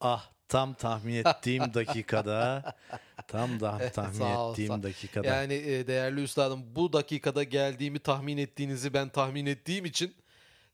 Ah 0.00 0.30
tam 0.48 0.74
tahmin 0.74 1.14
ettiğim 1.24 1.74
dakikada 1.74 2.74
tam 3.28 3.60
da 3.60 3.90
tahmin 3.94 4.18
Sağ 4.18 4.50
ettiğim 4.50 4.82
dakikada. 4.82 5.26
Yani 5.26 5.54
e, 5.54 5.86
değerli 5.86 6.22
üstadım 6.22 6.62
bu 6.76 6.92
dakikada 6.92 7.42
geldiğimi 7.42 7.98
tahmin 7.98 8.38
ettiğinizi 8.38 8.94
ben 8.94 9.08
tahmin 9.08 9.46
ettiğim 9.46 9.84
için 9.84 10.14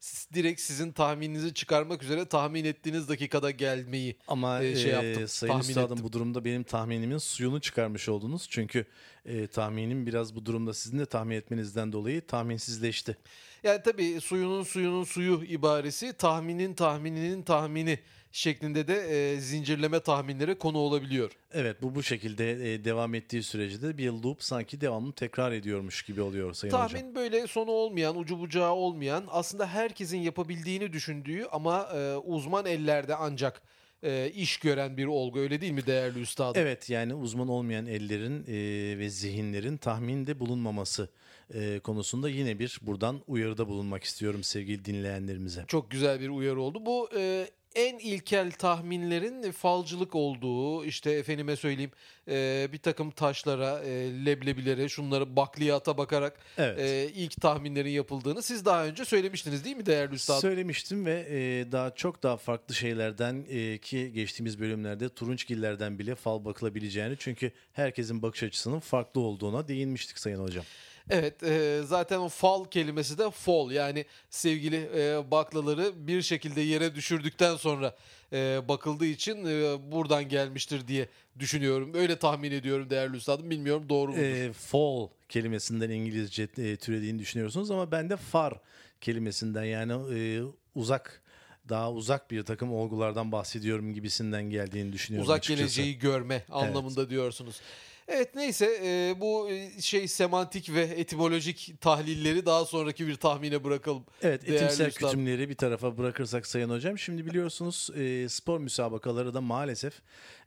siz- 0.00 0.28
direkt 0.34 0.60
sizin 0.60 0.92
tahmininizi 0.92 1.54
çıkarmak 1.54 2.02
üzere 2.02 2.24
tahmin 2.26 2.64
ettiğiniz 2.64 3.08
dakikada 3.08 3.50
gelmeyi 3.50 4.16
Ama 4.28 4.62
e, 4.62 4.76
şey 4.76 4.90
e, 4.90 4.94
yaptım, 4.94 5.28
sayın 5.28 5.52
tahmin 5.52 5.68
üstadım 5.68 5.92
ettim. 5.92 6.04
bu 6.04 6.12
durumda 6.12 6.44
benim 6.44 6.62
tahminimin 6.62 7.18
suyunu 7.18 7.60
çıkarmış 7.60 8.08
oldunuz. 8.08 8.46
Çünkü 8.50 8.86
e, 9.24 9.46
tahminim 9.46 10.06
biraz 10.06 10.34
bu 10.34 10.46
durumda 10.46 10.74
sizin 10.74 10.98
de 10.98 11.06
tahmin 11.06 11.36
etmenizden 11.36 11.92
dolayı 11.92 12.26
tahminsizleşti. 12.26 13.16
Yani 13.62 13.82
tabii 13.82 14.20
suyunun 14.20 14.62
suyunun 14.62 15.04
suyu 15.04 15.44
ibaresi 15.44 16.12
tahminin 16.12 16.74
tahmininin 16.74 17.42
tahmini 17.42 17.98
şeklinde 18.34 18.88
de 18.88 18.94
e, 18.94 19.40
zincirleme 19.40 20.00
tahminlere 20.00 20.54
konu 20.54 20.78
olabiliyor. 20.78 21.30
Evet 21.52 21.82
bu 21.82 21.94
bu 21.94 22.02
şekilde 22.02 22.74
e, 22.74 22.84
devam 22.84 23.14
ettiği 23.14 23.42
sürece 23.42 23.82
de 23.82 23.98
bir 23.98 24.10
loop 24.10 24.42
sanki 24.42 24.80
devamlı 24.80 25.12
tekrar 25.12 25.52
ediyormuş 25.52 26.02
gibi 26.02 26.22
oluyor 26.22 26.54
sayın 26.54 26.72
hocam. 26.72 26.88
Tahmin 26.88 27.14
böyle 27.14 27.46
sonu 27.46 27.70
olmayan, 27.70 28.18
ucu 28.18 28.40
bucağı 28.40 28.72
olmayan, 28.72 29.24
aslında 29.28 29.66
herkesin 29.66 30.18
yapabildiğini 30.18 30.92
düşündüğü 30.92 31.44
ama 31.52 31.88
e, 31.94 32.16
uzman 32.16 32.66
ellerde 32.66 33.14
ancak 33.14 33.62
e, 34.02 34.30
iş 34.30 34.56
gören 34.56 34.96
bir 34.96 35.06
olgu 35.06 35.38
öyle 35.38 35.60
değil 35.60 35.72
mi 35.72 35.86
değerli 35.86 36.20
üstadım? 36.20 36.62
Evet 36.62 36.90
yani 36.90 37.14
uzman 37.14 37.48
olmayan 37.48 37.86
ellerin 37.86 38.44
e, 38.48 38.98
ve 38.98 39.10
zihinlerin 39.10 39.76
tahminde 39.76 40.40
bulunmaması 40.40 41.08
e, 41.54 41.78
konusunda 41.78 42.28
yine 42.28 42.58
bir 42.58 42.78
buradan 42.82 43.20
uyarıda 43.26 43.68
bulunmak 43.68 44.04
istiyorum 44.04 44.42
sevgili 44.42 44.84
dinleyenlerimize. 44.84 45.64
Çok 45.68 45.90
güzel 45.90 46.20
bir 46.20 46.28
uyarı 46.28 46.60
oldu. 46.60 46.86
Bu 46.86 47.08
e, 47.16 47.48
en 47.74 47.98
ilkel 47.98 48.50
tahminlerin 48.50 49.52
falcılık 49.52 50.14
olduğu, 50.14 50.84
işte 50.84 51.10
efendime 51.10 51.56
söyleyeyim 51.56 51.90
e, 52.28 52.68
bir 52.72 52.78
takım 52.78 53.10
taşlara, 53.10 53.80
e, 53.80 53.90
leblebilere, 54.26 54.88
şunları 54.88 55.36
bakliyata 55.36 55.98
bakarak 55.98 56.38
Evet. 56.58 56.78
e, 56.78 57.12
ilk 57.14 57.40
tahminlerin 57.40 57.90
yapıldığını 57.90 58.42
siz 58.42 58.64
daha 58.64 58.86
önce 58.86 59.04
söylemiştiniz 59.04 59.64
değil 59.64 59.76
mi 59.76 59.86
değerli 59.86 60.14
üstadım? 60.14 60.40
Söylemiştim 60.40 61.06
ve 61.06 61.26
e, 61.30 61.72
daha 61.72 61.94
çok 61.94 62.22
daha 62.22 62.36
farklı 62.36 62.74
şeylerden 62.74 63.44
e, 63.48 63.78
ki 63.78 64.12
geçtiğimiz 64.12 64.60
bölümlerde 64.60 65.08
turunçgillerden 65.08 65.98
bile 65.98 66.14
fal 66.14 66.44
bakılabileceğini 66.44 67.16
çünkü 67.18 67.52
herkesin 67.72 68.22
bakış 68.22 68.42
açısının 68.42 68.80
farklı 68.80 69.20
olduğuna 69.20 69.68
değinmiştik 69.68 70.18
sayın 70.18 70.40
hocam. 70.40 70.64
Evet 71.10 71.42
e, 71.42 71.80
zaten 71.84 72.18
o 72.18 72.28
fal 72.28 72.64
kelimesi 72.64 73.18
de 73.18 73.30
fall 73.30 73.70
yani 73.70 74.04
sevgili 74.30 74.90
e, 74.96 75.30
baklaları 75.30 75.92
bir 76.06 76.22
şekilde 76.22 76.60
yere 76.60 76.94
düşürdükten 76.94 77.56
sonra 77.56 77.94
e, 78.32 78.68
bakıldığı 78.68 79.06
için 79.06 79.46
e, 79.46 79.76
buradan 79.92 80.28
gelmiştir 80.28 80.88
diye 80.88 81.08
düşünüyorum. 81.38 81.94
Öyle 81.94 82.16
tahmin 82.18 82.52
ediyorum 82.52 82.90
değerli 82.90 83.16
üstadım 83.16 83.50
bilmiyorum 83.50 83.88
doğru 83.88 84.10
mudur? 84.10 84.22
E, 84.22 84.52
fall 84.52 85.08
kelimesinden 85.28 85.90
İngilizce 85.90 86.42
e, 86.42 86.76
türediğini 86.76 87.18
düşünüyorsunuz 87.18 87.70
ama 87.70 87.90
ben 87.90 88.10
de 88.10 88.16
far 88.16 88.54
kelimesinden 89.00 89.64
yani 89.64 89.92
e, 90.18 90.42
uzak 90.74 91.22
daha 91.68 91.92
uzak 91.92 92.30
bir 92.30 92.42
takım 92.42 92.72
olgulardan 92.72 93.32
bahsediyorum 93.32 93.94
gibisinden 93.94 94.42
geldiğini 94.50 94.92
düşünüyorum 94.92 95.24
Uzak 95.24 95.38
açıkçası. 95.38 95.60
geleceği 95.60 95.98
görme 95.98 96.44
anlamında 96.50 97.10
diyorsunuz. 97.10 97.60
Evet 98.08 98.34
neyse 98.34 98.78
e, 98.84 99.20
bu 99.20 99.50
şey 99.80 100.08
semantik 100.08 100.74
ve 100.74 100.82
etimolojik 100.82 101.80
tahlilleri 101.80 102.46
daha 102.46 102.64
sonraki 102.64 103.06
bir 103.06 103.14
tahmine 103.14 103.64
bırakalım. 103.64 104.04
Evet 104.22 104.48
etimsel 104.48 104.88
üstadım. 104.88 105.10
kütümleri 105.10 105.48
bir 105.48 105.54
tarafa 105.54 105.98
bırakırsak 105.98 106.46
Sayın 106.46 106.70
Hocam. 106.70 106.98
Şimdi 106.98 107.26
biliyorsunuz 107.26 107.90
e, 107.96 108.28
spor 108.28 108.58
müsabakaları 108.60 109.34
da 109.34 109.40
maalesef 109.40 109.94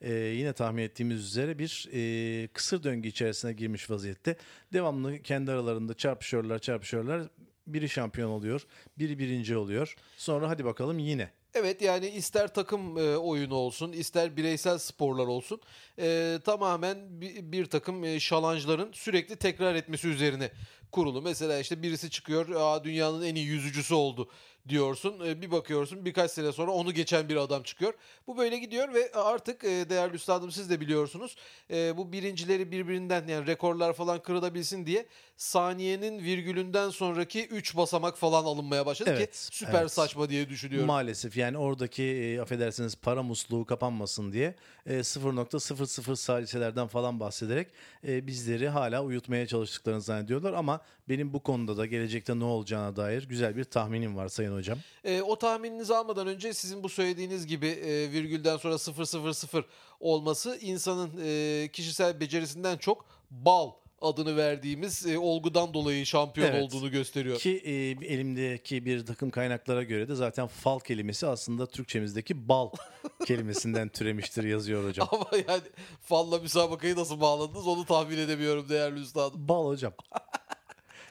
e, 0.02 0.14
yine 0.14 0.54
tahmin 0.54 0.84
ettiğimiz 0.84 1.26
üzere 1.26 1.60
bir 1.60 1.90
e, 1.94 2.48
kısır 2.48 2.84
döngü 2.84 3.08
içerisine 3.08 3.54
girmiş 3.54 3.90
vaziyette. 3.90 4.38
Devamlı 4.74 5.22
kendi 5.22 5.52
aralarında 5.52 5.94
çarpışıyorlar 5.94 6.60
çarpışıyorlar. 6.60 7.22
Biri 7.68 7.90
şampiyon 7.90 8.30
oluyor, 8.30 8.66
biri 8.98 9.20
birinci 9.20 9.58
oluyor. 9.58 9.96
Sonra 10.18 10.50
hadi 10.50 10.66
bakalım 10.66 11.00
yine. 11.00 11.30
Evet 11.60 11.82
yani 11.82 12.08
ister 12.08 12.54
takım 12.54 12.98
e, 12.98 13.18
oyunu 13.18 13.56
olsun 13.56 13.92
ister 13.92 14.38
bireysel 14.38 14.78
sporlar 14.78 15.28
olsun 15.28 15.62
e, 16.00 16.40
tamamen 16.46 17.22
bir, 17.22 17.52
bir 17.52 17.66
takım 17.66 18.04
e, 18.04 18.20
şalanjların 18.20 18.92
sürekli 18.94 19.36
tekrar 19.36 19.76
etmesi 19.76 20.08
üzerine 20.08 20.52
kurulu. 20.92 21.22
Mesela 21.22 21.60
işte 21.60 21.82
birisi 21.82 22.10
çıkıyor 22.10 22.50
Aa, 22.50 22.84
dünyanın 22.84 23.24
en 23.24 23.36
iyi 23.36 23.46
yüzücüsü 23.46 23.94
oldu 23.94 24.30
diyorsun 24.70 25.26
E, 25.26 25.42
bir 25.42 25.52
bakıyorsun 25.52 26.06
birkaç 26.06 26.32
sene 26.32 26.52
sonra 26.52 26.72
onu 26.72 26.92
geçen 26.92 27.30
bir 27.30 27.36
adam 27.36 27.64
çıkıyor. 27.64 27.94
Bu 28.28 28.38
böyle 28.38 28.58
gidiyor 28.58 28.94
ve 28.94 29.12
artık 29.14 29.64
e, 29.64 29.90
değerli 29.90 30.16
üstadım 30.16 30.52
siz 30.52 30.70
de 30.70 30.80
biliyorsunuz 30.80 31.36
e, 31.72 31.98
bu 31.98 32.12
birincileri 32.12 32.72
birbirinden 32.72 33.28
yani 33.28 33.48
rekorlar 33.48 33.94
falan 33.94 34.22
kırılabilsin 34.22 34.86
diye 34.86 35.06
saniyenin 35.38 36.20
virgülünden 36.20 36.90
sonraki 36.90 37.48
3 37.48 37.78
basamak 37.78 38.18
falan 38.18 38.44
alınmaya 38.44 38.86
başladı 38.86 39.10
Evet, 39.14 39.32
ki 39.32 39.58
süper 39.58 39.82
evet. 39.82 39.92
saçma 39.92 40.30
diye 40.30 40.50
düşünüyorum. 40.50 40.88
Maalesef 40.88 41.38
yani 41.38 41.47
oradaki 41.54 42.04
e, 42.04 42.40
affedersiniz 42.40 42.96
para 42.96 43.24
musluğu 43.24 43.66
kapanmasın 43.66 44.32
diye 44.32 44.56
e, 44.86 45.00
0.00 45.00 46.16
saliselerden 46.16 46.88
falan 46.88 47.20
bahsederek 47.20 47.68
e, 48.08 48.28
bizleri 48.28 48.70
hala 48.70 49.04
uyutmaya 49.04 49.48
çalıştıklarını 49.48 50.02
zannediyorlar 50.02 50.54
ama 50.54 50.82
benim 51.10 51.34
bu 51.34 51.44
konuda 51.44 51.78
da 51.78 51.86
gelecekte 51.86 52.40
ne 52.40 52.44
olacağına 52.44 52.96
dair 52.96 53.28
güzel 53.28 53.56
bir 53.56 53.64
tahminim 53.64 54.16
var 54.16 54.28
Sayın 54.28 54.56
Hocam. 54.56 54.78
E, 55.04 55.22
o 55.22 55.36
tahmininizi 55.36 55.96
almadan 55.96 56.28
önce 56.28 56.54
sizin 56.54 56.84
bu 56.84 56.90
söylediğiniz 56.90 57.48
gibi 57.48 57.68
e, 57.68 58.12
virgülden 58.12 58.58
sonra 58.58 58.78
000 58.78 59.64
olması 60.00 60.58
insanın 60.62 61.12
e, 61.24 61.68
kişisel 61.74 62.20
becerisinden 62.20 62.78
çok 62.78 63.06
bal 63.32 63.72
adını 64.02 64.38
verdiğimiz 64.38 65.06
e, 65.06 65.20
olgudan 65.20 65.74
dolayı 65.74 66.06
şampiyon 66.06 66.48
Evet. 66.48 66.64
olduğunu 66.64 66.92
gösteriyor. 66.92 67.38
Ki 67.40 67.62
e, 67.66 67.72
elimdeki 68.14 68.86
bir 68.86 69.06
takım 69.06 69.30
kaynaklara 69.30 69.84
göre 69.84 70.08
de 70.08 70.16
zaten 70.16 70.48
fal 70.48 70.80
kelimesi 70.80 71.28
aslında 71.28 71.66
Türkçemizdeki 71.66 72.50
bal 72.50 72.70
kelimesinden 73.26 73.90
türemiştir 73.90 74.44
yazıyor 74.44 74.88
hocam. 74.90 75.08
Ama 75.12 75.26
yani 75.48 75.62
falla 76.02 76.40
müsabakayı 76.40 76.96
nasıl 76.96 77.22
bağladınız 77.22 77.68
onu 77.68 77.86
tahmin 77.86 78.18
edemiyorum 78.18 78.70
değerli 78.70 79.00
üstadım. 79.00 79.48
Bal 79.48 79.66
hocam. 79.68 79.94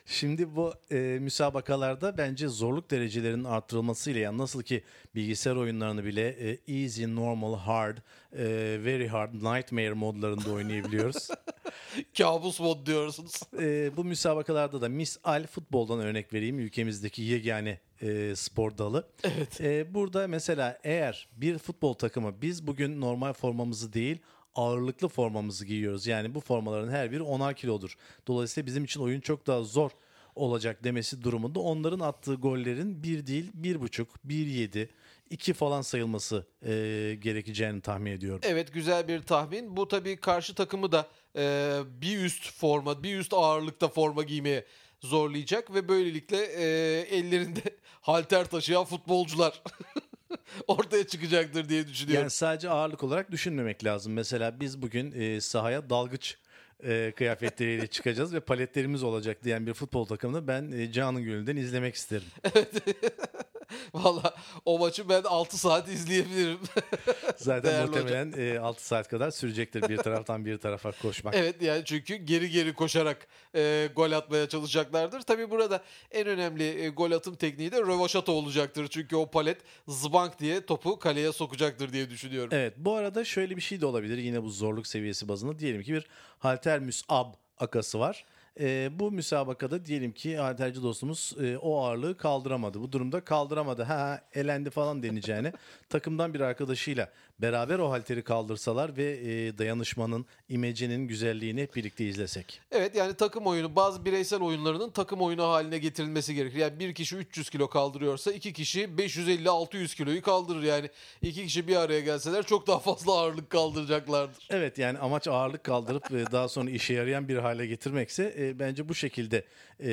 Şimdi 0.06 0.56
bu 0.56 0.74
e, 0.90 0.96
müsabakalarda 1.20 2.18
bence 2.18 2.48
zorluk 2.48 2.90
derecelerinin 2.90 3.44
artırılmasıyla 3.44 4.20
yani 4.20 4.38
nasıl 4.38 4.62
ki 4.62 4.84
bilgisayar 5.14 5.56
oyunlarını 5.56 6.04
bile 6.04 6.28
e, 6.28 6.58
easy, 6.68 7.04
normal, 7.04 7.56
hard, 7.56 7.96
e, 8.32 8.44
very 8.84 9.08
hard, 9.08 9.34
nightmare 9.34 9.92
modlarında 9.92 10.50
oynayabiliyoruz. 10.50 11.28
Kabus 12.18 12.60
mod 12.60 12.86
diyorsunuz. 12.86 13.40
E, 13.60 13.96
bu 13.96 14.04
müsabakalarda 14.04 14.80
da 14.80 14.88
misal 14.88 15.46
futboldan 15.46 16.00
örnek 16.00 16.32
vereyim 16.32 16.58
ülkemizdeki 16.58 17.22
yegane 17.22 17.80
e, 18.02 18.36
spor 18.36 18.78
dalı. 18.78 19.08
Evet. 19.24 19.60
E, 19.60 19.94
burada 19.94 20.28
mesela 20.28 20.78
eğer 20.84 21.28
bir 21.36 21.58
futbol 21.58 21.94
takımı 21.94 22.42
biz 22.42 22.66
bugün 22.66 23.00
normal 23.00 23.32
formamızı 23.32 23.92
değil 23.92 24.18
ağırlıklı 24.56 25.08
formamızı 25.08 25.66
giyiyoruz. 25.66 26.06
Yani 26.06 26.34
bu 26.34 26.40
formaların 26.40 26.92
her 26.92 27.12
biri 27.12 27.22
10'ar 27.22 27.54
kilodur. 27.54 27.96
Dolayısıyla 28.26 28.66
bizim 28.66 28.84
için 28.84 29.00
oyun 29.00 29.20
çok 29.20 29.46
daha 29.46 29.62
zor 29.62 29.90
olacak 30.34 30.84
demesi 30.84 31.22
durumunda 31.22 31.60
onların 31.60 32.00
attığı 32.00 32.34
gollerin 32.34 33.02
bir 33.02 33.26
değil, 33.26 33.50
bir 33.54 33.80
buçuk, 33.80 34.08
bir 34.24 34.46
yedi, 34.46 34.90
iki 35.30 35.52
falan 35.52 35.82
sayılması 35.82 36.46
e, 36.62 36.72
gerekeceğini 37.20 37.80
tahmin 37.80 38.10
ediyorum. 38.10 38.40
Evet 38.44 38.72
güzel 38.72 39.08
bir 39.08 39.22
tahmin. 39.22 39.76
Bu 39.76 39.88
tabii 39.88 40.16
karşı 40.16 40.54
takımı 40.54 40.92
da 40.92 41.08
e, 41.36 41.74
bir 42.00 42.24
üst 42.24 42.52
forma, 42.52 43.02
bir 43.02 43.18
üst 43.18 43.32
ağırlıkta 43.34 43.88
forma 43.88 44.22
giymeye 44.22 44.64
zorlayacak 45.00 45.74
ve 45.74 45.88
böylelikle 45.88 46.36
e, 46.36 46.64
ellerinde 47.00 47.62
halter 48.00 48.50
taşıyan 48.50 48.84
futbolcular 48.84 49.62
ortaya 50.66 51.06
çıkacaktır 51.06 51.68
diye 51.68 51.88
düşünüyorum. 51.88 52.22
Yani 52.22 52.30
sadece 52.30 52.70
ağırlık 52.70 53.04
olarak 53.04 53.30
düşünmemek 53.30 53.84
lazım. 53.84 54.12
Mesela 54.12 54.60
biz 54.60 54.82
bugün 54.82 55.12
e, 55.12 55.40
sahaya 55.40 55.90
dalgıç 55.90 56.36
e, 56.84 57.12
kıyafetleriyle 57.16 57.86
çıkacağız 57.90 58.34
ve 58.34 58.40
paletlerimiz 58.40 59.02
olacak 59.02 59.44
diyen 59.44 59.66
bir 59.66 59.74
futbol 59.74 60.04
takımını 60.04 60.48
ben 60.48 60.72
e, 60.72 60.92
canın 60.92 61.22
gönülden 61.22 61.56
izlemek 61.56 61.94
isterim. 61.94 62.28
Valla 63.94 64.34
o 64.64 64.78
maçı 64.78 65.08
ben 65.08 65.22
6 65.22 65.58
saat 65.58 65.88
izleyebilirim. 65.88 66.58
Zaten 67.36 67.72
Değerli 67.72 67.86
muhtemelen 67.86 68.32
e, 68.36 68.58
6 68.58 68.86
saat 68.86 69.08
kadar 69.08 69.30
sürecektir 69.30 69.88
bir 69.88 69.96
taraftan 69.96 70.44
bir 70.44 70.58
tarafa 70.58 70.92
koşmak. 70.92 71.34
evet 71.36 71.62
yani 71.62 71.82
çünkü 71.84 72.16
geri 72.16 72.50
geri 72.50 72.74
koşarak 72.74 73.26
e, 73.54 73.88
gol 73.96 74.12
atmaya 74.12 74.48
çalışacaklardır. 74.48 75.22
Tabii 75.22 75.50
burada 75.50 75.82
en 76.10 76.26
önemli 76.26 76.64
e, 76.64 76.88
gol 76.88 77.12
atım 77.12 77.34
tekniği 77.34 77.72
de 77.72 77.80
rövaşata 77.80 78.32
olacaktır. 78.32 78.88
Çünkü 78.90 79.16
o 79.16 79.30
palet 79.30 79.58
zbank 79.88 80.38
diye 80.38 80.66
topu 80.66 80.98
kaleye 80.98 81.32
sokacaktır 81.32 81.92
diye 81.92 82.10
düşünüyorum. 82.10 82.50
Evet 82.52 82.74
bu 82.76 82.94
arada 82.94 83.24
şöyle 83.24 83.56
bir 83.56 83.62
şey 83.62 83.80
de 83.80 83.86
olabilir 83.86 84.18
yine 84.18 84.42
bu 84.42 84.50
zorluk 84.50 84.86
seviyesi 84.86 85.28
bazında. 85.28 85.58
Diyelim 85.58 85.82
ki 85.82 85.94
bir 85.94 86.06
halter 86.38 86.78
müsab 86.78 87.34
akası 87.58 88.00
var. 88.00 88.24
E, 88.60 88.90
bu 88.98 89.12
müsabakada 89.12 89.84
diyelim 89.84 90.12
ki 90.12 90.36
halterci 90.36 90.82
dostumuz 90.82 91.34
e, 91.42 91.58
o 91.58 91.84
ağırlığı 91.84 92.16
kaldıramadı. 92.16 92.80
Bu 92.80 92.92
durumda 92.92 93.20
kaldıramadı. 93.20 93.82
Ha 93.82 94.20
elendi 94.34 94.70
falan 94.70 95.02
deneyeceğine 95.02 95.52
takımdan 95.88 96.34
bir 96.34 96.40
arkadaşıyla 96.40 97.08
beraber 97.38 97.78
o 97.78 97.90
halteri 97.90 98.22
kaldırsalar 98.22 98.96
ve 98.96 99.04
e, 99.04 99.58
dayanışmanın, 99.58 100.26
imecenin 100.48 101.08
güzelliğini 101.08 101.62
hep 101.62 101.76
birlikte 101.76 102.04
izlesek. 102.04 102.60
Evet 102.72 102.94
yani 102.96 103.14
takım 103.14 103.46
oyunu 103.46 103.76
bazı 103.76 104.04
bireysel 104.04 104.40
oyunlarının 104.40 104.90
takım 104.90 105.20
oyunu 105.20 105.44
haline 105.44 105.78
getirilmesi 105.78 106.34
gerekir. 106.34 106.58
Yani 106.58 106.78
bir 106.78 106.94
kişi 106.94 107.16
300 107.16 107.50
kilo 107.50 107.68
kaldırıyorsa 107.68 108.32
iki 108.32 108.52
kişi 108.52 108.84
550-600 108.84 109.96
kiloyu 109.96 110.22
kaldırır. 110.22 110.62
Yani 110.62 110.90
iki 111.22 111.44
kişi 111.44 111.68
bir 111.68 111.76
araya 111.76 112.00
gelseler 112.00 112.42
çok 112.42 112.66
daha 112.66 112.78
fazla 112.78 113.12
ağırlık 113.12 113.50
kaldıracaklardır. 113.50 114.48
Evet 114.50 114.78
yani 114.78 114.98
amaç 114.98 115.28
ağırlık 115.28 115.64
kaldırıp 115.64 116.12
e, 116.12 116.32
daha 116.32 116.48
sonra 116.48 116.70
işe 116.70 116.94
yarayan 116.94 117.28
bir 117.28 117.36
hale 117.36 117.66
getirmekse 117.66 118.34
e, 118.38 118.58
bence 118.58 118.88
bu 118.88 118.94
şekilde 118.94 119.44
e, 119.80 119.90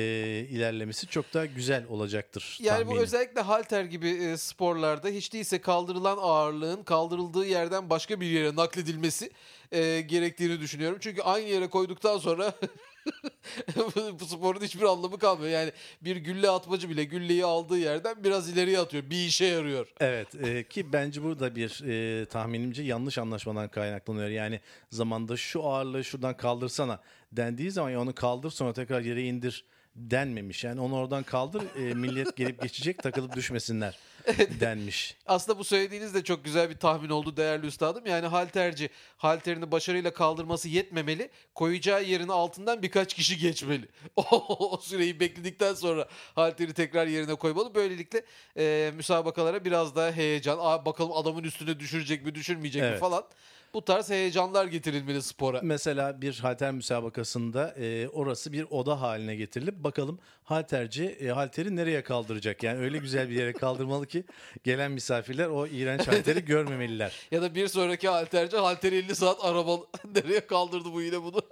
ilerlemesi 0.50 1.06
çok 1.06 1.34
daha 1.34 1.46
güzel 1.46 1.86
olacaktır. 1.88 2.58
Yani 2.60 2.78
tahminim. 2.78 2.98
bu 2.98 3.02
özellikle 3.02 3.40
halter 3.40 3.84
gibi 3.84 4.08
e, 4.08 4.36
sporlarda 4.36 5.08
hiç 5.08 5.32
değilse 5.32 5.60
kaldırılan 5.60 6.18
ağırlığın 6.20 6.82
kaldırıldığı 6.82 7.33
yerden 7.42 7.90
başka 7.90 8.20
bir 8.20 8.26
yere 8.26 8.56
nakledilmesi 8.56 9.30
e, 9.72 10.00
gerektiğini 10.00 10.60
düşünüyorum. 10.60 10.98
Çünkü 11.00 11.22
aynı 11.22 11.48
yere 11.48 11.68
koyduktan 11.68 12.18
sonra 12.18 12.52
bu 14.20 14.26
sporun 14.26 14.60
hiçbir 14.60 14.82
anlamı 14.82 15.18
kalmıyor. 15.18 15.50
Yani 15.50 15.72
bir 16.00 16.16
gülle 16.16 16.50
atmacı 16.50 16.90
bile 16.90 17.04
gülleyi 17.04 17.44
aldığı 17.44 17.78
yerden 17.78 18.24
biraz 18.24 18.50
ileriye 18.50 18.78
atıyor. 18.78 19.10
Bir 19.10 19.26
işe 19.26 19.44
yarıyor. 19.44 19.92
Evet 20.00 20.34
e, 20.34 20.68
ki 20.68 20.92
bence 20.92 21.22
burada 21.22 21.56
bir 21.56 21.82
e, 21.86 22.26
tahminimce 22.26 22.82
yanlış 22.82 23.18
anlaşmadan 23.18 23.68
kaynaklanıyor. 23.68 24.28
Yani 24.28 24.60
zamanda 24.90 25.36
şu 25.36 25.64
ağırlığı 25.64 26.04
şuradan 26.04 26.36
kaldırsana 26.36 27.00
dendiği 27.32 27.70
zaman 27.70 27.90
ya 27.90 28.00
onu 28.00 28.14
kaldır 28.14 28.50
sonra 28.50 28.72
tekrar 28.72 29.00
yere 29.00 29.22
indir 29.22 29.64
denmemiş. 29.96 30.64
Yani 30.64 30.80
onu 30.80 30.96
oradan 30.96 31.22
kaldır 31.22 31.62
e, 31.76 31.94
millet 31.94 32.36
gelip 32.36 32.62
geçecek 32.62 33.02
takılıp 33.02 33.36
düşmesinler 33.36 33.98
denmiş. 34.60 35.16
Aslında 35.26 35.58
bu 35.58 35.64
söylediğiniz 35.64 36.14
de 36.14 36.24
çok 36.24 36.44
güzel 36.44 36.70
bir 36.70 36.76
tahmin 36.76 37.08
oldu 37.08 37.36
değerli 37.36 37.66
üstadım. 37.66 38.06
Yani 38.06 38.26
halterci 38.26 38.90
halterini 39.16 39.72
başarıyla 39.72 40.12
kaldırması 40.12 40.68
yetmemeli. 40.68 41.30
Koyacağı 41.54 42.04
yerin 42.04 42.28
altından 42.28 42.82
birkaç 42.82 43.14
kişi 43.14 43.38
geçmeli. 43.38 43.88
o 44.16 44.80
süreyi 44.82 45.20
bekledikten 45.20 45.74
sonra 45.74 46.08
halteri 46.34 46.72
tekrar 46.72 47.06
yerine 47.06 47.34
koymalı. 47.34 47.74
Böylelikle 47.74 48.22
e, 48.58 48.92
müsabakalara 48.94 49.64
biraz 49.64 49.96
daha 49.96 50.12
heyecan. 50.12 50.58
Aa, 50.60 50.86
bakalım 50.86 51.12
adamın 51.12 51.42
üstüne 51.44 51.80
düşürecek 51.80 52.24
mi 52.24 52.34
düşürmeyecek 52.34 52.82
mi 52.82 52.88
Evet. 52.88 53.00
falan. 53.00 53.24
Bu 53.74 53.84
tarz 53.84 54.10
heyecanlar 54.10 54.66
getirilmeli 54.66 55.22
spora. 55.22 55.60
Mesela 55.62 56.20
bir 56.22 56.38
halter 56.38 56.72
müsabakasında 56.72 57.70
e, 57.70 58.08
orası 58.08 58.52
bir 58.52 58.66
oda 58.70 59.00
haline 59.00 59.36
getirilip 59.36 59.74
bakalım 59.74 60.18
halterci 60.44 61.04
e, 61.04 61.28
halteri 61.28 61.76
nereye 61.76 62.02
kaldıracak? 62.02 62.62
Yani 62.62 62.78
öyle 62.78 62.98
güzel 62.98 63.30
bir 63.30 63.34
yere 63.34 63.52
kaldırmalı 63.64 64.06
ki 64.06 64.24
gelen 64.64 64.92
misafirler 64.92 65.46
o 65.46 65.66
iğrenç 65.66 66.08
halteri 66.08 66.44
görmemeliler. 66.44 67.12
Ya 67.30 67.42
da 67.42 67.54
bir 67.54 67.68
sonraki 67.68 68.08
halterci 68.08 68.56
halteri 68.56 68.96
50 68.96 69.14
saat 69.14 69.44
araba 69.44 69.78
nereye 70.14 70.46
kaldırdı 70.46 70.92
bu 70.92 71.02
yine 71.02 71.22
bunu? 71.22 71.42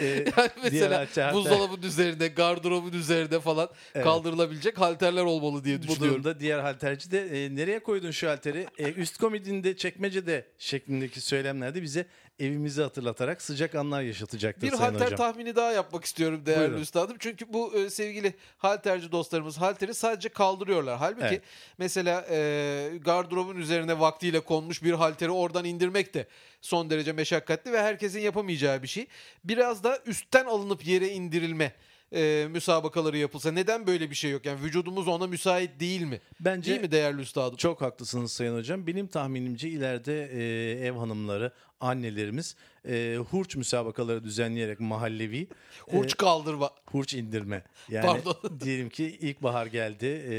E, 0.00 0.04
Yani 0.06 0.24
diğer 0.36 0.50
mesela 0.72 0.98
halter- 1.06 1.32
buzdolabının 1.34 1.82
üzerinde, 1.82 2.28
gardırobun 2.28 2.92
üzerinde 2.92 3.40
falan 3.40 3.68
Evet. 3.94 4.04
kaldırılabilecek 4.04 4.80
halterler 4.80 5.22
olmalı 5.22 5.64
diye 5.64 5.78
Bu 5.78 5.82
düşünüyorum. 5.82 6.10
durumda 6.24 6.40
diğer 6.40 6.58
halterci 6.58 7.10
de 7.10 7.44
e, 7.44 7.56
nereye 7.56 7.78
koydun 7.78 8.10
şu 8.10 8.28
halteri? 8.28 8.66
E, 8.78 8.92
üst 8.92 9.18
komodinde 9.18 9.76
çekmecede 9.76 10.44
şeklindeki 10.58 11.20
söylemlerde 11.20 11.82
bize 11.82 12.06
evimizi 12.38 12.82
hatırlatarak 12.82 13.42
sıcak 13.42 13.74
anlar 13.74 14.02
yaşatacaktır 14.02 14.62
Bir 14.62 14.70
Sayın 14.76 14.92
halter 14.92 15.06
Hocam. 15.06 15.16
tahmini 15.18 15.56
daha 15.56 15.72
yapmak 15.72 16.04
istiyorum 16.04 16.46
değerli 16.46 16.60
Buyurun. 16.68 16.80
üstadım. 16.82 17.16
Çünkü 17.20 17.52
bu 17.52 17.74
e, 17.78 17.90
sevgili 17.90 18.34
halterci 18.58 19.12
dostlarımız 19.12 19.58
halteri 19.58 19.94
sadece 19.94 20.28
kaldırıyorlar. 20.28 20.98
Halbuki 20.98 21.26
Evet. 21.26 21.42
mesela 21.78 22.26
e, 22.30 22.90
gardırobun 23.04 23.56
üzerine 23.56 24.00
vaktiyle 24.00 24.40
konmuş 24.40 24.82
bir 24.82 24.92
halteri 24.92 25.30
oradan 25.30 25.64
indirmek 25.64 26.14
de 26.14 26.26
son 26.60 26.90
derece 26.90 27.12
meşakkatli 27.12 27.72
ve 27.72 27.82
herkesin 27.82 28.20
yapamayacağı 28.20 28.82
bir 28.82 28.88
şey. 28.88 29.06
Biraz 29.44 29.84
da 29.84 29.98
üstten 30.06 30.44
alınıp 30.44 30.86
yere 30.86 31.08
indirilme 31.08 31.72
e, 32.14 32.46
müsabakaları 32.50 33.16
yapılsa. 33.18 33.52
Neden 33.52 33.86
böyle 33.86 34.10
bir 34.10 34.14
şey 34.14 34.30
yok? 34.30 34.46
Yani 34.46 34.62
vücudumuz 34.62 35.08
ona 35.08 35.26
müsait 35.26 35.80
değil 35.80 36.02
mi? 36.02 36.20
Bence 36.40 36.70
Değil 36.70 36.80
mi 36.80 36.90
değerli 36.92 37.22
üstadım? 37.22 37.56
Çok 37.56 37.82
haklısınız 37.82 38.32
Sayın 38.32 38.56
Hocam. 38.56 38.86
Benim 38.86 39.06
tahminimce 39.06 39.68
ileride 39.68 40.30
e, 40.32 40.86
ev 40.86 40.92
hanımları, 40.92 41.52
annelerimiz 41.80 42.56
e, 42.88 43.18
hurç 43.30 43.56
müsabakaları 43.56 44.24
düzenleyerek 44.24 44.80
mahallevi 44.80 45.48
Hurç 45.90 46.16
kaldırma. 46.16 46.70
hurç 46.86 47.14
indirme. 47.14 47.64
Yani 47.88 48.06
Pardon. 48.06 48.60
diyelim 48.60 48.88
ki 48.88 49.04
ilkbahar 49.04 49.66
geldi 49.66 50.06
e, 50.06 50.34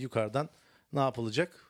yukarıdan 0.00 0.48
ne 0.92 1.00
yapılacak? 1.00 1.69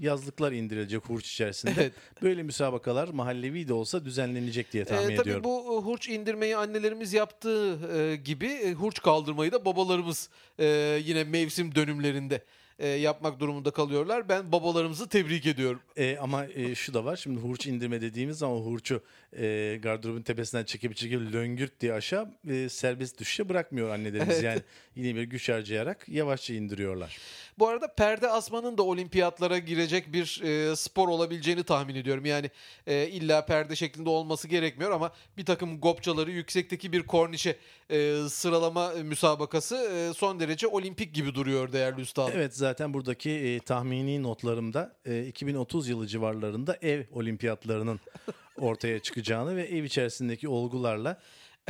Yazlıklar 0.00 0.52
indirilecek 0.52 1.04
hurç 1.04 1.32
içerisinde. 1.32 1.70
Evet. 1.80 1.92
Böyle 2.22 2.42
müsabakalar 2.42 3.08
mahallevi 3.08 3.68
de 3.68 3.72
olsa 3.72 4.04
düzenlenecek 4.04 4.72
diye 4.72 4.84
tahmin 4.84 5.10
Ee, 5.10 5.16
tabii 5.16 5.20
ediyorum. 5.28 5.44
bu 5.44 5.74
e, 5.74 5.84
hurç 5.84 6.08
indirmeyi 6.08 6.56
annelerimiz 6.56 7.12
yaptığı 7.12 7.78
e, 7.98 8.16
gibi 8.16 8.46
e, 8.46 8.72
hurç 8.72 9.02
kaldırmayı 9.02 9.52
da 9.52 9.64
babalarımız 9.64 10.30
e, 10.58 10.66
yine 11.04 11.24
mevsim 11.24 11.74
dönümlerinde 11.74 12.44
e, 12.78 12.88
yapmak 12.88 13.40
durumunda 13.40 13.70
kalıyorlar. 13.70 14.28
Ben 14.28 14.52
babalarımızı 14.52 15.08
tebrik 15.08 15.46
ediyorum. 15.46 15.80
E, 15.96 16.16
ama 16.18 16.44
e, 16.46 16.74
şu 16.74 16.94
da 16.94 17.04
var 17.04 17.16
şimdi 17.16 17.40
hurç 17.40 17.66
indirme 17.66 18.00
dediğimiz 18.00 18.38
zaman 18.38 18.56
hurçu 18.56 19.02
e, 19.36 19.78
gardırobun 19.82 20.22
tepesinden 20.22 20.64
çekip 20.64 20.96
çekip 20.96 21.20
löngürt 21.20 21.80
diye 21.80 21.92
aşağı 21.92 22.28
e, 22.48 22.68
serbest 22.68 23.18
düşüşe 23.18 23.48
bırakmıyor 23.48 23.90
annelerimiz. 23.90 24.34
Evet. 24.34 24.44
Yani 24.44 24.60
yine 24.96 25.14
bir 25.14 25.22
güç 25.22 25.48
harcayarak 25.48 26.08
yavaşça 26.08 26.54
indiriyorlar. 26.54 27.18
Bu 27.58 27.68
arada 27.68 27.94
perde 27.94 28.28
asmanın 28.28 28.78
da 28.78 28.82
olimpiyatlara 28.82 29.58
girecek 29.58 30.12
bir 30.12 30.42
e, 30.42 30.76
spor 30.76 31.08
olabileceğini 31.08 31.62
tahmin 31.62 31.94
ediyorum. 31.94 32.24
Yani 32.26 32.50
e, 32.86 33.08
illa 33.08 33.46
perde 33.46 33.76
şeklinde 33.76 34.08
olması 34.08 34.48
gerekmiyor 34.48 34.90
ama 34.90 35.12
bir 35.36 35.44
takım 35.44 35.80
gopçaları 35.80 36.30
yüksekteki 36.30 36.92
bir 36.92 37.02
kornişe 37.02 37.56
e, 37.90 38.16
sıralama 38.28 38.90
müsabakası 38.90 39.76
e, 39.76 40.14
son 40.14 40.40
derece 40.40 40.66
olimpik 40.66 41.14
gibi 41.14 41.34
duruyor 41.34 41.72
değerli 41.72 42.00
üstadım. 42.00 42.32
Evet 42.36 42.56
zaten 42.56 42.94
buradaki 42.94 43.30
e, 43.30 43.60
tahmini 43.60 44.22
notlarımda 44.22 44.96
e, 45.04 45.26
2030 45.26 45.88
yılı 45.88 46.06
civarlarında 46.06 46.78
ev 46.82 47.04
olimpiyatlarının 47.12 48.00
ortaya 48.60 48.98
çıkacağını 48.98 49.56
ve 49.56 49.62
ev 49.62 49.84
içerisindeki 49.84 50.48
olgularla 50.48 51.20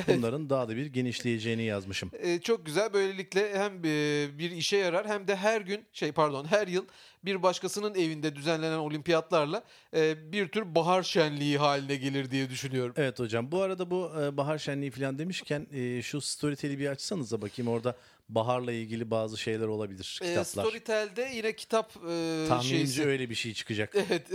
bunların 0.08 0.50
daha 0.50 0.69
da 0.69 0.76
bir 0.76 0.87
genişleyeceğini 0.87 1.62
yazmışım. 1.62 2.10
Ee, 2.19 2.40
çok 2.40 2.66
güzel. 2.66 2.92
Böylelikle 2.92 3.58
hem 3.58 3.78
e, 3.84 4.28
bir 4.38 4.50
işe 4.50 4.76
yarar 4.76 5.08
hem 5.08 5.28
de 5.28 5.37
her 5.37 5.60
gün 5.60 5.84
şey 5.92 6.12
pardon 6.12 6.44
her 6.44 6.69
yıl 6.69 6.87
bir 7.25 7.43
başkasının 7.43 7.94
evinde 7.94 8.37
düzenlenen 8.37 8.78
olimpiyatlarla 8.78 9.62
e, 9.94 10.32
bir 10.32 10.49
tür 10.49 10.75
bahar 10.75 11.02
şenliği 11.02 11.59
haline 11.59 11.97
gelir 11.97 12.30
diye 12.30 12.50
düşünüyorum. 12.50 12.95
Evet 12.97 13.18
hocam 13.18 13.52
bu 13.52 13.62
arada 13.62 13.90
bu 13.90 14.12
e, 14.23 14.37
bahar 14.37 14.59
şenliği 14.59 14.90
falan 14.90 15.18
demişken 15.18 15.66
e, 15.73 16.02
şu 16.02 16.21
Storytel'i 16.21 16.78
bir 16.78 16.88
açsanıza 16.88 17.42
bakayım 17.42 17.71
orada 17.73 17.97
baharla 18.28 18.73
ilgili 18.73 19.11
bazı 19.11 19.38
şeyler 19.38 19.66
olabilir 19.66 20.18
Ee, 20.23 20.26
kitaplar. 20.28 20.45
Storytel'de 20.64 21.30
yine 21.35 21.56
kitap 21.56 21.90
e, 21.97 22.45
Tahminimce 22.49 22.76
şeysi. 22.87 23.04
öyle 23.06 23.30
bir 23.30 23.35
şey 23.35 23.54
çıkacak. 23.54 23.95
Evet. 24.11 24.26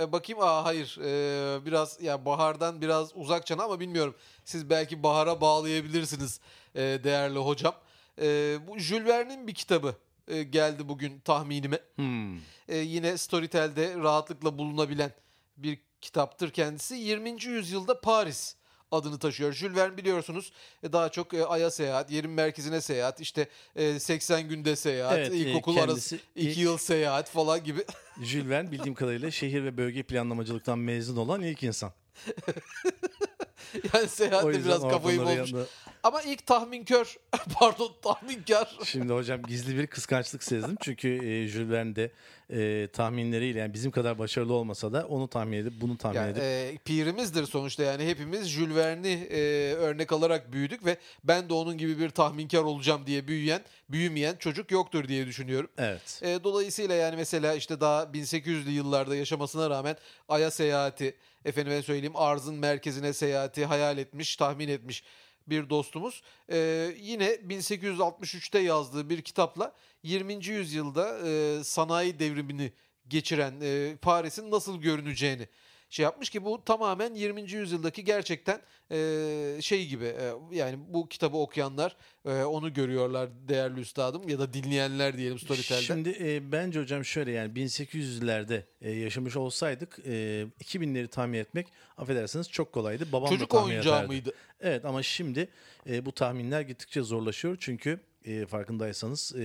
E, 0.00 0.12
Bakayım 0.12 0.42
aa 0.42 0.64
hayır. 0.64 0.98
Ee, 1.04 1.66
biraz 1.66 2.02
ya 2.02 2.24
bahardan 2.24 2.80
biraz 2.80 3.10
uzak 3.14 3.46
çana 3.46 3.62
ama 3.62 3.80
bilmiyorum. 3.80 4.14
Siz 4.44 4.70
belki 4.70 5.02
bahara 5.02 5.40
bağlayabilirsiniz 5.40 6.40
e, 6.74 6.80
değerli 6.80 7.38
hocam. 7.38 7.74
E, 8.20 8.56
bu 8.68 8.78
Jules 8.78 9.06
Verne'in 9.06 9.46
bir 9.46 9.54
kitabı 9.54 9.94
e, 10.28 10.42
geldi 10.42 10.88
bugün 10.88 11.20
tahminime. 11.20 11.78
Hmm. 11.96 12.36
E, 12.68 12.76
yine 12.76 13.18
Storytel'de 13.18 13.94
rahatlıkla 13.94 14.58
bulunabilen 14.58 15.12
bir 15.56 15.78
kitaptır 16.00 16.50
kendisi. 16.50 16.94
20. 16.94 17.44
yüzyılda 17.44 18.00
Paris 18.00 18.54
adını 18.90 19.18
taşıyor. 19.18 19.52
Jules 19.52 19.76
Verne 19.76 19.96
biliyorsunuz 19.96 20.52
e, 20.82 20.92
daha 20.92 21.08
çok 21.08 21.34
e, 21.34 21.46
Ay'a 21.46 21.70
seyahat, 21.70 22.10
yerin 22.10 22.30
merkezine 22.30 22.80
seyahat, 22.80 23.20
işte 23.20 23.48
e, 23.76 24.00
80 24.00 24.48
günde 24.48 24.76
seyahat, 24.76 25.18
Evet, 25.18 25.32
e, 25.32 25.36
ilkokul 25.36 25.74
kendisi 25.74 26.14
arası 26.14 26.26
2 26.36 26.48
ilk- 26.50 26.58
yıl 26.58 26.78
seyahat 26.78 27.30
falan 27.30 27.64
gibi. 27.64 27.84
Jules 28.22 28.48
Verne 28.48 28.72
bildiğim 28.72 28.94
kadarıyla 28.94 29.30
şehir 29.30 29.64
ve 29.64 29.76
bölge 29.76 30.02
planlamacılıktan 30.02 30.78
mezun 30.78 31.16
olan 31.16 31.42
ilk 31.42 31.62
insan. 31.62 31.92
yani 33.94 34.08
seyahatte 34.08 34.64
biraz 34.64 34.82
kafayı 34.82 35.20
bulmuş. 35.20 35.52
Ama 36.02 36.22
ilk 36.22 36.46
tahminkör, 36.46 37.16
pardon 37.54 37.92
tahminkar. 38.02 38.78
Şimdi 38.84 39.12
hocam 39.12 39.42
gizli 39.42 39.78
bir 39.78 39.86
kıskançlık 39.86 40.42
sezdim. 40.42 40.76
Çünkü 40.82 41.08
e, 41.08 41.48
Jules 41.48 41.70
Verne 41.70 41.96
de 41.96 42.10
e, 42.50 42.88
tahminleriyle 42.92 43.58
yani 43.58 43.74
bizim 43.74 43.90
kadar 43.90 44.18
başarılı 44.18 44.54
olmasa 44.54 44.92
da 44.92 45.06
onu 45.06 45.28
tahmin 45.28 45.56
edip 45.56 45.72
bunu 45.80 45.98
tahmin 45.98 46.16
Yani, 46.16 46.30
edip 46.30 46.42
e, 46.42 46.78
pirimizdir 46.84 47.46
sonuçta 47.46 47.82
yani 47.82 48.06
hepimiz 48.06 48.48
Jules 48.48 48.76
Verne'i 48.76 49.28
e, 49.30 49.72
örnek 49.74 50.12
alarak 50.12 50.52
büyüdük 50.52 50.84
ve 50.84 50.96
ben 51.24 51.48
de 51.48 51.54
onun 51.54 51.78
gibi 51.78 51.98
bir 51.98 52.10
tahminkar 52.10 52.62
olacağım 52.62 53.06
diye 53.06 53.28
büyüyen, 53.28 53.60
büyümeyen 53.90 54.36
çocuk 54.36 54.70
yoktur 54.70 55.08
diye 55.08 55.26
düşünüyorum. 55.26 55.70
evet. 55.78 56.20
E, 56.22 56.44
dolayısıyla 56.44 56.94
yani 56.94 57.16
mesela 57.16 57.54
işte 57.54 57.80
daha 57.80 58.02
1800'lü 58.02 58.70
yıllarda 58.70 59.16
yaşamasına 59.16 59.70
rağmen 59.70 59.96
Ay'a 60.28 60.50
seyahati, 60.50 61.14
efendime 61.44 61.82
söyleyeyim 61.82 62.16
arzın 62.16 62.54
merkezine 62.54 63.12
seyahati 63.12 63.64
hayal 63.64 63.98
etmiş, 63.98 64.36
tahmin 64.36 64.68
etmiş 64.68 65.02
bir 65.50 65.70
dostumuz. 65.70 66.22
E, 66.50 66.90
yine 67.00 67.26
1863'te 67.26 68.58
yazdığı 68.58 69.10
bir 69.10 69.22
kitapla 69.22 69.72
20. 70.02 70.46
yüzyılda 70.46 71.18
e, 71.28 71.64
sanayi 71.64 72.18
devrimini 72.18 72.72
geçiren 73.08 73.54
e, 73.62 73.96
Paris'in 73.96 74.50
nasıl 74.50 74.80
görüneceğini 74.80 75.48
şey 75.90 76.02
yapmış 76.02 76.30
ki 76.30 76.44
bu 76.44 76.64
tamamen 76.64 77.14
20. 77.14 77.52
yüzyıldaki 77.52 78.04
gerçekten 78.04 78.60
e, 78.90 79.58
şey 79.60 79.86
gibi 79.86 80.04
e, 80.04 80.32
yani 80.52 80.78
bu 80.88 81.08
kitabı 81.08 81.36
okuyanlar 81.36 81.96
e, 82.24 82.42
onu 82.42 82.72
görüyorlar 82.74 83.28
değerli 83.48 83.80
üstadım 83.80 84.28
ya 84.28 84.38
da 84.38 84.52
dinleyenler 84.52 85.16
diyelim 85.16 85.38
Storytel'de. 85.38 85.82
Şimdi 85.82 86.16
e, 86.20 86.52
bence 86.52 86.80
hocam 86.80 87.04
şöyle 87.04 87.30
yani 87.30 87.52
1800'lerde 87.52 88.62
e, 88.80 88.90
yaşamış 88.90 89.36
olsaydık 89.36 89.98
e, 90.06 90.46
2000'leri 90.64 91.08
tahmin 91.08 91.38
etmek 91.38 91.66
affedersiniz 91.96 92.50
çok 92.50 92.72
kolaydı. 92.72 93.12
Babam 93.12 93.28
Çocuk 93.28 93.52
da 93.52 93.64
oyuncağı 93.64 93.94
ederdi. 93.94 94.06
mıydı? 94.06 94.32
Evet 94.60 94.84
ama 94.84 95.02
şimdi 95.02 95.48
e, 95.86 96.06
bu 96.06 96.12
tahminler 96.12 96.60
gittikçe 96.60 97.02
zorlaşıyor 97.02 97.56
çünkü 97.60 98.00
e, 98.24 98.46
farkındaysanız 98.46 99.32
e, 99.36 99.40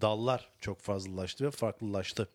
dallar 0.00 0.48
çok 0.60 0.80
fazlalaştı 0.80 1.44
ve 1.44 1.50
farklılaştı. 1.50 2.28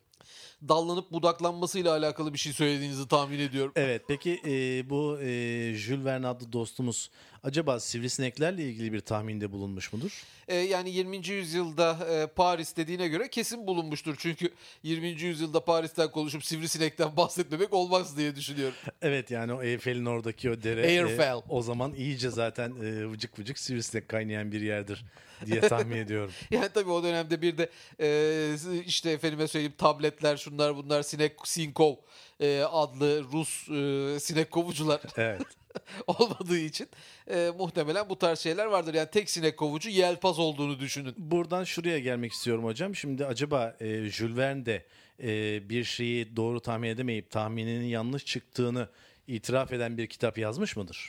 Dallanıp 0.68 1.12
budaklanmasıyla 1.12 1.92
alakalı 1.92 2.32
bir 2.32 2.38
şey 2.38 2.52
söylediğinizi 2.52 3.08
tahmin 3.08 3.38
ediyorum. 3.38 3.72
Evet 3.76 4.02
peki 4.08 4.40
e, 4.46 4.90
bu 4.90 5.18
e, 5.20 5.74
Jules 5.74 6.04
Verne 6.04 6.26
adlı 6.26 6.52
dostumuz 6.52 7.10
acaba 7.42 7.80
sivrisineklerle 7.80 8.62
ilgili 8.62 8.92
bir 8.92 9.00
tahminde 9.00 9.52
bulunmuş 9.52 9.92
mudur? 9.92 10.22
E, 10.48 10.56
yani 10.56 10.90
20. 10.90 11.28
yüzyılda 11.28 11.98
e, 12.10 12.26
Paris 12.26 12.76
dediğine 12.76 13.08
göre 13.08 13.28
kesin 13.28 13.66
bulunmuştur. 13.66 14.14
Çünkü 14.18 14.50
20. 14.82 15.08
yüzyılda 15.08 15.64
Paris'ten 15.64 16.10
konuşup 16.10 16.44
sivrisinekten 16.44 17.16
bahsetmemek 17.16 17.72
olmaz 17.72 18.16
diye 18.16 18.36
düşünüyorum. 18.36 18.74
Evet 19.02 19.30
yani 19.30 19.52
o 19.52 19.62
Eyfel'in 19.62 20.06
oradaki 20.06 20.50
o 20.50 20.62
dere 20.62 20.94
e, 20.94 21.34
o 21.48 21.62
zaman 21.62 21.94
iyice 21.94 22.30
zaten 22.30 22.70
e, 22.70 23.06
vıcık 23.06 23.38
vıcık 23.38 23.58
sivrisinek 23.58 24.08
kaynayan 24.08 24.52
bir 24.52 24.60
yerdir 24.60 25.04
diye 25.46 25.60
tahmin 25.68 25.96
ediyorum. 25.96 26.32
Yani 26.50 26.68
tabii 26.74 26.90
o 26.90 27.02
dönemde 27.02 27.42
bir 27.42 27.58
de 27.58 27.70
e, 28.00 28.82
işte 28.86 29.10
efendime 29.10 29.48
söyleyeyim 29.48 29.74
tabletler 29.78 30.36
şunlar 30.36 30.76
bunlar 30.76 31.02
sinek 31.02 31.32
sinkov 31.44 31.94
e, 32.40 32.62
adlı 32.62 33.24
Rus 33.32 33.68
e, 33.68 34.20
sinek 34.20 34.50
kovucular 34.50 35.00
Evet. 35.16 35.42
olmadığı 36.06 36.58
için 36.58 36.88
e, 37.30 37.50
muhtemelen 37.58 38.08
bu 38.08 38.18
tarz 38.18 38.38
şeyler 38.38 38.66
vardır. 38.66 38.94
Yani 38.94 39.10
tek 39.10 39.30
sinek 39.30 39.56
kovucu 39.56 39.90
yelpaz 39.90 40.38
olduğunu 40.38 40.80
düşünün. 40.80 41.14
Buradan 41.18 41.64
şuraya 41.64 41.98
gelmek 41.98 42.32
istiyorum 42.32 42.64
hocam. 42.64 42.96
Şimdi 42.96 43.26
acaba 43.26 43.76
e, 43.80 44.10
Jules 44.10 44.36
Verne 44.36 44.66
de 44.66 44.86
e, 45.22 45.68
bir 45.68 45.84
şeyi 45.84 46.36
doğru 46.36 46.60
tahmin 46.60 46.88
edemeyip 46.88 47.30
tahmininin 47.30 47.86
yanlış 47.86 48.24
çıktığını 48.24 48.88
itiraf 49.26 49.72
eden 49.72 49.98
bir 49.98 50.06
kitap 50.06 50.38
yazmış 50.38 50.76
mıdır? 50.76 51.08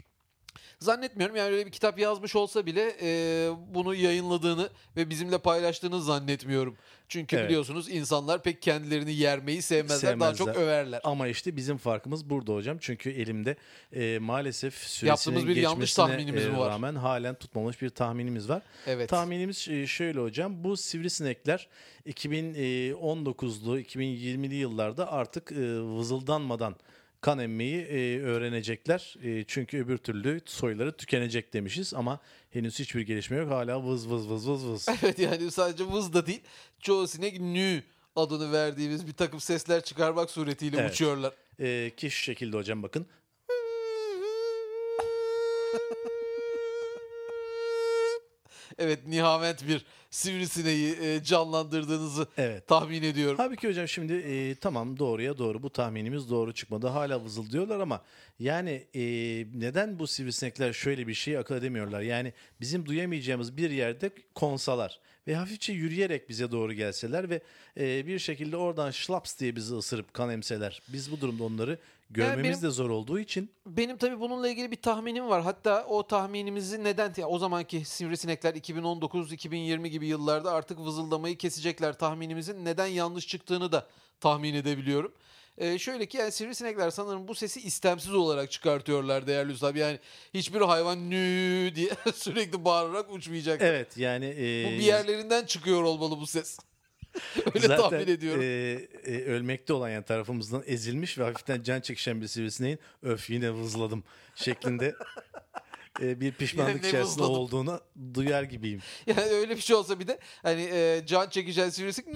Zannetmiyorum 0.80 1.36
yani 1.36 1.54
öyle 1.54 1.66
bir 1.66 1.72
kitap 1.72 2.00
yazmış 2.00 2.36
olsa 2.36 2.66
bile 2.66 2.96
e, 3.02 3.50
bunu 3.74 3.96
yayınladığını 3.96 4.70
ve 4.98 5.10
bizimle 5.10 5.38
paylaştığını 5.38 6.02
zannetmiyorum. 6.02 6.78
Çünkü 7.08 7.36
Evet. 7.36 7.50
biliyorsunuz 7.50 7.90
insanlar 7.90 8.44
pek 8.44 8.62
kendilerini 8.62 9.14
yermeyi 9.14 9.62
sevmezler, 9.62 10.20
daha 10.20 10.34
çok 10.34 10.48
Sevmezler. 10.48 10.64
överler. 10.66 11.02
Ama 11.04 11.28
işte 11.28 11.56
bizim 11.56 11.78
farkımız 11.78 12.30
burada 12.30 12.54
hocam. 12.54 12.78
Çünkü 12.82 13.10
elimde 13.12 13.56
e, 13.94 14.20
maalesef 14.20 14.74
süresinin 14.74 15.10
Yaptığımız 15.10 15.48
bir 15.48 15.56
yanlış 15.56 15.94
tahminimiz 15.94 16.46
e, 16.46 16.58
var? 16.58 16.70
rağmen 16.72 16.96
halen 16.96 17.36
tutmamış 17.36 17.82
bir 17.82 17.90
tahminimiz 17.90 18.50
var. 18.50 18.62
Evet. 18.88 19.10
Tahminimiz 19.10 19.68
e, 19.70 19.88
şöyle 19.88 20.20
hocam. 20.20 20.64
Bu 20.64 20.78
sivrisinekler 20.78 21.68
2019'lu 22.08 23.80
2020'li 23.80 24.56
yıllarda 24.56 25.12
artık 25.12 25.52
e, 25.52 25.56
vızıldanmadan 25.82 26.76
kan 27.24 27.40
emmeyi 27.40 27.82
e, 27.82 28.20
öğrenecekler. 28.22 29.16
E, 29.24 29.44
çünkü 29.48 29.78
öbür 29.78 29.98
türlü 29.98 30.42
soyları 30.46 30.98
tükenecek 30.98 31.54
demişiz 31.54 31.94
ama 31.94 32.20
henüz 32.50 32.80
hiçbir 32.80 33.02
gelişme 33.02 33.38
yok. 33.38 33.52
Hala 33.52 33.84
vız 33.84 34.10
vız 34.10 34.30
vız 34.30 34.50
vız 34.50 34.66
vız. 34.66 34.88
Evet 35.04 35.20
yani 35.20 35.52
sadece 35.52 35.84
vız 35.84 36.14
da 36.14 36.26
değil. 36.26 36.42
Çoğu 36.80 37.08
sinek 37.08 37.40
nü 37.40 37.84
adını 38.16 38.52
verdiğimiz 38.52 39.08
bir 39.08 39.14
takım 39.14 39.40
sesler 39.40 39.84
çıkarmak 39.84 40.32
suretiyle 40.32 40.78
Evet. 40.78 40.92
uçuyorlar. 40.92 41.34
E, 41.60 41.92
ki 41.98 42.12
şu 42.12 42.24
şekilde 42.24 42.58
hocam 42.58 42.84
bakın. 42.84 43.08
Evet 48.78 49.08
nihamet 49.08 49.68
bir 49.68 49.86
sivrisineği 50.14 50.96
e, 51.02 51.24
canlandırdığınızı 51.24 52.28
Evet. 52.38 52.68
tahmin 52.68 53.04
ediyorum. 53.04 53.38
Halbuki 53.40 53.68
hocam 53.68 53.88
şimdi 53.88 54.14
e, 54.14 54.56
tamam 54.56 55.00
doğruya 55.00 55.38
doğru 55.38 55.64
bu 55.64 55.70
tahminimiz 55.70 56.30
doğru 56.30 56.54
çıkmadı. 56.54 56.88
Hala 56.88 57.24
vızıldıyorlar 57.24 57.80
ama 57.80 58.02
yani 58.40 58.88
e, 58.96 59.02
neden 59.54 60.00
bu 60.00 60.08
sivrisinekler 60.08 60.74
şöyle 60.74 61.08
bir 61.08 61.14
şey 61.14 61.38
akıl 61.38 61.56
edemiyorlar? 61.56 62.02
Yani 62.02 62.34
bizim 62.62 62.86
duyamayacağımız 62.86 63.58
bir 63.58 63.70
yerde 63.70 64.12
konsalar 64.36 65.00
ve 65.28 65.36
hafifçe 65.36 65.74
yürüyerek 65.74 66.30
bize 66.30 66.52
doğru 66.52 66.74
gelseler 66.74 67.30
ve 67.30 67.42
e, 67.80 68.08
bir 68.08 68.20
şekilde 68.20 68.58
oradan 68.58 68.92
şlaps 68.92 69.40
diye 69.40 69.56
bizi 69.56 69.76
ısırıp 69.76 70.14
kan 70.14 70.30
emseler. 70.30 70.82
Biz 70.88 71.12
bu 71.12 71.22
durumda 71.22 71.44
onları 71.44 71.78
görmemiz 72.14 72.44
benim- 72.44 72.62
de 72.62 72.70
zor 72.70 72.90
olduğu 72.90 73.20
için 73.20 73.52
Benim 73.66 73.98
tabii 73.98 74.20
bununla 74.20 74.50
ilgili 74.50 74.72
bir 74.72 74.82
tahminim 74.82 75.28
var. 75.30 75.42
Hatta 75.44 75.86
o 75.86 76.08
tahminimizi 76.08 76.84
neden 76.84 77.14
o 77.28 77.40
zamanki 77.40 77.86
sivrisinekler 77.86 78.54
2019-2020 78.56 79.88
gibi 79.88 80.08
yıllarda 80.08 80.52
artık 80.52 80.80
vızıldamayı 80.80 81.38
kesecekler 81.38 81.98
tahminimizin 81.98 82.66
neden 82.66 82.88
yanlış 82.88 83.28
çıktığını 83.28 83.72
da 83.72 83.88
tahmin 84.20 84.54
edebiliyorum. 84.54 85.14
Ee, 85.58 85.80
şöyle 85.80 86.06
ki 86.06 86.18
yani 86.18 86.32
sivrisinekler 86.32 86.90
sanırım 86.90 87.28
bu 87.28 87.36
sesi 87.36 87.62
istemsiz 87.62 88.14
olarak 88.14 88.52
çıkartıyorlar 88.52 89.28
değerli 89.28 89.52
üstad. 89.52 89.76
Yani 89.76 90.00
hiçbir 90.34 90.62
hayvan 90.62 91.10
nü 91.10 91.72
diye 91.76 91.90
sürekli 92.16 92.66
bağırarak 92.66 93.12
uçmayacak. 93.14 93.62
evet 93.62 93.98
yani 93.98 94.26
e, 94.26 94.66
Bu 94.68 94.72
bir 94.72 94.84
yerlerinden 94.84 95.46
çıkıyor 95.46 95.84
olmalı 95.84 96.20
bu 96.20 96.28
ses. 96.28 96.60
Öyle 97.56 97.68
Zaten 97.68 97.90
tahmin 97.90 98.08
ediyorum. 98.08 98.42
e, 98.44 98.46
e, 99.06 99.26
ölmekte 99.26 99.74
olan 99.74 99.90
yani 99.90 100.06
tarafımızdan 100.06 100.64
ezilmiş 100.66 101.18
ve 101.18 101.24
hafiften 101.24 101.64
can 101.64 101.82
çekişen 101.82 102.22
bir 102.22 102.28
sivrisineğin 102.28 102.80
öf 103.04 103.30
yine 103.30 103.52
vızladım 103.54 104.04
şeklinde 104.36 104.96
e, 106.02 106.20
bir 106.22 106.32
pişmanlık 106.32 106.74
Yine 106.76 106.84
ne 106.84 106.88
içerisinde 106.88 107.24
vızladım? 107.24 107.34
olduğunu 107.42 107.82
duyar 108.14 108.44
gibiyim. 108.44 108.82
Yani 109.08 109.22
öyle 109.22 109.56
bir 109.56 109.62
şey 109.62 109.76
olsa 109.76 110.00
bir 110.00 110.08
de 110.08 110.20
hani 110.44 110.62
e, 110.62 111.02
can 111.06 111.30
çekeceğin 111.30 111.70
sivrisinek 111.70 112.16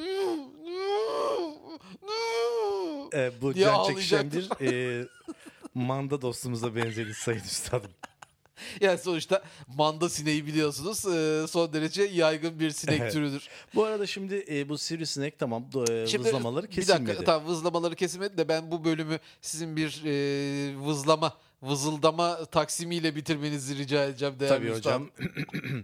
E, 3.14 3.32
bu 3.42 3.54
diye 3.54 3.66
can 3.66 3.84
çekişen 3.88 4.32
bir 4.32 4.50
e, 4.72 5.06
manda 5.74 6.22
dostumuza 6.22 6.76
benzedi 6.76 7.14
sayın 7.14 7.40
üstadım. 7.40 7.92
Yani 8.82 8.98
sonuçta 8.98 9.44
manda 9.76 10.10
sineği 10.10 10.46
biliyorsunuz 10.46 11.06
e, 11.06 11.48
son 11.48 11.74
derece 11.74 12.04
yaygın 12.04 12.60
bir 12.60 12.72
sinek 12.72 13.02
Evet. 13.02 13.14
türüdür. 13.14 13.48
Bu 13.76 13.84
arada 13.86 14.06
şimdi 14.08 14.46
e, 14.50 14.70
bu 14.70 14.78
sivrisinek 14.78 15.40
tamam 15.40 15.66
e, 15.90 16.08
Şimdi 16.08 16.28
vızlamaları 16.28 16.66
Bir 16.68 16.72
kesilmedi. 16.72 17.08
dakika 17.08 17.24
tamam 17.26 17.48
vızlamaları 17.48 17.96
kesilmedi 17.96 18.38
de 18.38 18.48
ben 18.48 18.72
bu 18.72 18.86
bölümü 18.86 19.20
sizin 19.42 19.76
bir 19.76 20.02
e, 20.06 20.76
vızlama, 20.86 21.38
vızıldama 21.64 22.46
taksimiyle 22.46 23.16
bitirmenizi 23.16 23.78
rica 23.78 24.04
edeceğim 24.06 24.36
değerli 24.40 24.56
Tabii 24.56 24.68
üstadım. 24.78 25.12
hocam. 25.18 25.84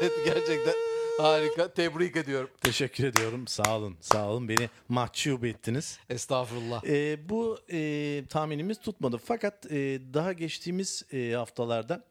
evet 0.00 0.12
gerçekten 0.24 0.74
harika. 1.18 1.68
Tebrik 1.74 2.16
ediyorum. 2.16 2.50
Teşekkür 2.60 3.04
ediyorum. 3.04 3.46
Sağ 3.46 3.76
olun. 3.76 3.96
Sağ 4.00 4.28
olun. 4.28 4.48
Beni 4.48 4.70
mahcup 4.88 5.44
ettiniz. 5.44 5.98
Estağfurullah. 6.10 6.84
E, 6.84 7.28
bu 7.28 7.58
e, 7.72 8.22
tahminimiz 8.28 8.80
tutmadı. 8.80 9.18
Fakat 9.24 9.66
e, 9.72 10.00
daha 10.14 10.32
geçtiğimiz 10.32 11.04
e, 11.12 11.32
haftalarda 11.32 12.04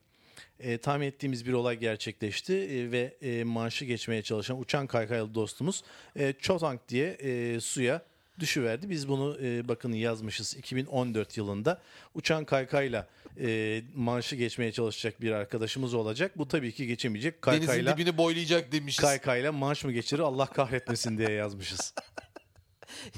e, 0.60 0.78
tahmin 0.78 1.08
ettiğimiz 1.08 1.46
bir 1.46 1.54
olay 1.54 1.78
gerçekleşti 1.80 2.54
e, 2.54 2.92
ve 2.92 3.18
e, 3.22 3.44
marşı 3.44 3.86
geçmeye 3.86 4.22
çalışan 4.22 4.60
uçan 4.60 4.88
kaykaylı 4.88 5.36
dostumuz 5.36 5.84
e, 6.16 6.34
Chotang 6.40 6.80
diye 6.90 7.10
e, 7.10 7.60
suya 7.60 8.02
düşüverdi. 8.40 8.90
Biz 8.90 9.08
bunu 9.08 9.38
e, 9.42 9.68
bakın 9.68 9.94
yazmışız 9.94 10.56
2014 10.56 11.38
yılında. 11.38 11.82
Uçan 12.14 12.46
kaykayla 12.46 13.08
e, 13.40 13.82
marşı 13.96 14.36
geçmeye 14.36 14.72
çalışacak 14.72 15.22
bir 15.22 15.32
arkadaşımız 15.32 15.94
olacak. 15.94 16.38
Bu 16.38 16.48
tabii 16.48 16.72
ki 16.72 16.88
geçemeyecek. 16.88 17.46
Denizin 17.46 17.66
Kaykayla, 17.66 17.98
dibini 17.98 18.18
boylayacak 18.18 18.72
demişiz. 18.72 19.02
kaykayla 19.02 19.52
marş 19.52 19.84
mı 19.84 19.92
geçirir 19.92 20.22
Allah 20.22 20.46
kahretmesin 20.46 21.18
diye 21.18 21.32
yazmışız. 21.32 21.94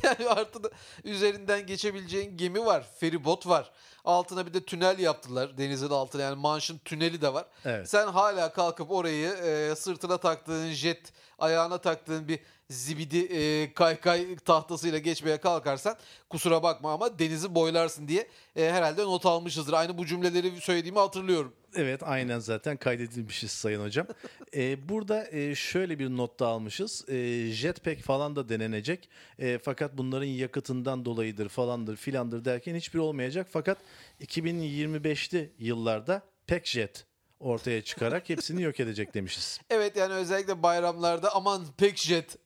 Yani 0.04 0.28
artı 0.30 0.64
da 0.64 0.70
üzerinden 1.04 1.66
geçebileceğin 1.66 2.38
gemi 2.38 2.66
var. 2.66 2.86
Feribot 3.00 3.48
var. 3.48 3.72
Altına 4.06 4.46
bir 4.48 4.54
de 4.54 4.66
tünel 4.66 5.00
yaptılar 5.00 5.58
denizin 5.58 5.90
altına. 5.90 6.22
Yani 6.22 6.36
Manş'ın 6.36 6.78
tüneli 6.78 7.22
de 7.22 7.34
var. 7.34 7.46
Evet. 7.66 7.90
Sen 7.90 8.08
hala 8.08 8.54
kalkıp 8.54 8.92
orayı 8.92 9.30
e, 9.30 9.76
sırtına 9.76 10.18
taktığın 10.18 10.70
jet, 10.72 11.14
ayağına 11.40 11.78
taktığın 11.78 12.28
bir 12.28 12.40
zibidi 12.70 13.20
e, 13.20 13.74
kaykay 13.74 14.36
tahtasıyla 14.36 15.00
geçmeye 15.00 15.38
kalkarsan 15.38 15.98
kusura 16.30 16.64
bakma 16.64 16.94
ama 16.94 17.20
denizi 17.20 17.56
boylarsın 17.56 18.08
diye 18.08 18.28
e, 18.56 18.72
herhalde 18.72 19.04
not 19.04 19.26
almışızdır. 19.26 19.74
Aynı 19.74 19.98
bu 19.98 20.06
cümleleri 20.06 20.62
söylediğimi 20.62 21.00
hatırlıyorum. 21.00 21.54
Evet 21.76 22.04
aynen 22.04 22.40
zaten 22.40 22.78
kaydedilmişiz 22.78 23.52
Sayın 23.52 23.82
Hocam. 23.82 24.08
Ee, 24.56 24.90
burada 24.90 25.28
e, 25.32 25.56
şöyle 25.56 26.00
bir 26.00 26.10
not 26.10 26.40
da 26.40 26.48
almışız. 26.48 27.10
E, 27.10 27.48
jetpack 27.52 28.02
falan 28.02 28.36
da 28.36 28.50
denenecek. 28.50 29.10
E, 29.40 29.58
fakat 29.58 29.98
bunların 29.98 30.28
yakıtından 30.28 31.06
dolayıdır 31.06 31.50
falandır 31.50 31.96
filandır 31.96 32.46
derken 32.46 32.76
hiçbir 32.76 33.00
olmayacak. 33.00 33.48
Fakat 33.52 33.78
2025'li 34.22 35.52
yıllarda 35.60 36.22
Packjet 36.48 37.06
ortaya 37.40 37.82
çıkarak 37.82 38.30
hepsini 38.30 38.62
yok 38.62 38.80
edecek 38.80 39.14
demişiz. 39.14 39.60
Evet 39.70 39.96
yani 39.98 40.14
özellikle 40.14 40.64
bayramlarda 40.64 41.36
aman 41.36 41.66
pek 41.78 41.98
jet. 41.98 42.38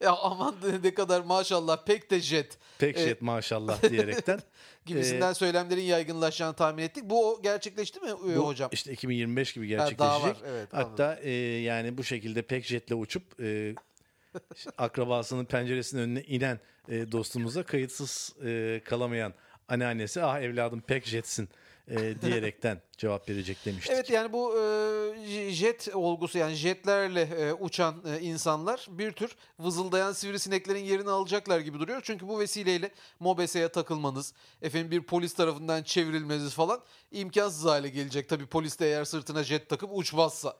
Ya 0.00 0.12
aman 0.16 0.54
ne 0.82 0.94
kadar 0.94 1.20
maşallah 1.20 1.84
pek 1.84 2.10
de 2.10 2.20
jet 2.20 2.58
Packjet 2.80 3.22
maşallah 3.22 3.82
diyerekten. 3.90 4.40
gibisinden 4.86 5.30
Ee, 5.30 5.34
söylemlerin 5.34 5.82
yaygınlaşacağını 5.82 6.54
tahmin 6.56 6.82
ettik. 6.82 7.04
Bu 7.04 7.40
gerçekleşti 7.42 8.00
mi 8.00 8.08
e, 8.08 8.36
Bu 8.36 8.46
hocam? 8.46 8.70
işte 8.72 8.92
2025 8.92 9.52
gibi 9.52 9.72
Ha, 9.72 9.78
daha 9.78 9.88
gerçekleşecek. 9.88 10.24
var, 10.44 10.50
evet, 10.50 10.68
Hatta 10.72 11.14
e, 11.22 11.30
yani 11.60 11.98
bu 11.98 12.04
şekilde 12.04 12.42
Packjet'le 12.42 12.92
uçup 12.92 13.40
e, 13.40 13.74
akrabasının 14.78 15.44
penceresinin 15.44 16.02
önüne 16.02 16.22
inen 16.22 16.60
e, 16.88 17.12
dostumuza 17.12 17.62
kayıtsız 17.62 18.34
e, 18.44 18.80
kalamayan 18.84 19.34
anneannesi 19.68 20.22
ah 20.22 20.40
evladım 20.40 20.80
Packjet'sin 20.80 21.48
e, 21.90 22.20
diyerekten 22.20 22.80
cevap 22.96 23.28
verecek 23.28 23.64
demiştik. 23.64 23.92
Evet 23.94 24.10
yani 24.10 24.32
bu 24.32 24.60
e, 24.60 25.50
jet 25.50 25.88
olgusu 25.94 26.38
yani 26.38 26.54
jetlerle 26.54 27.22
e, 27.22 27.52
uçan 27.52 28.02
e, 28.06 28.20
insanlar 28.20 28.86
bir 28.90 29.12
tür 29.12 29.36
vızıldayan 29.60 30.12
sivrisineklerin 30.12 30.84
yerini 30.84 31.10
alacaklar 31.10 31.60
gibi 31.60 31.78
duruyor. 31.78 32.00
Çünkü 32.04 32.28
bu 32.28 32.40
vesileyle 32.40 32.90
MOBESE'ye 33.20 33.68
takılmanız, 33.68 34.34
efendim 34.62 34.90
bir 34.90 35.02
polis 35.02 35.34
tarafından 35.34 35.82
çevrilmeniz 35.82 36.54
falan 36.54 36.80
imkansız 37.12 37.64
hale 37.64 37.88
gelecek. 37.88 38.28
Tabii 38.28 38.46
polis 38.46 38.80
de 38.80 38.86
eğer 38.86 39.04
sırtına 39.04 39.44
jet 39.44 39.68
takıp 39.68 39.90
uçmazsa. 39.92 40.56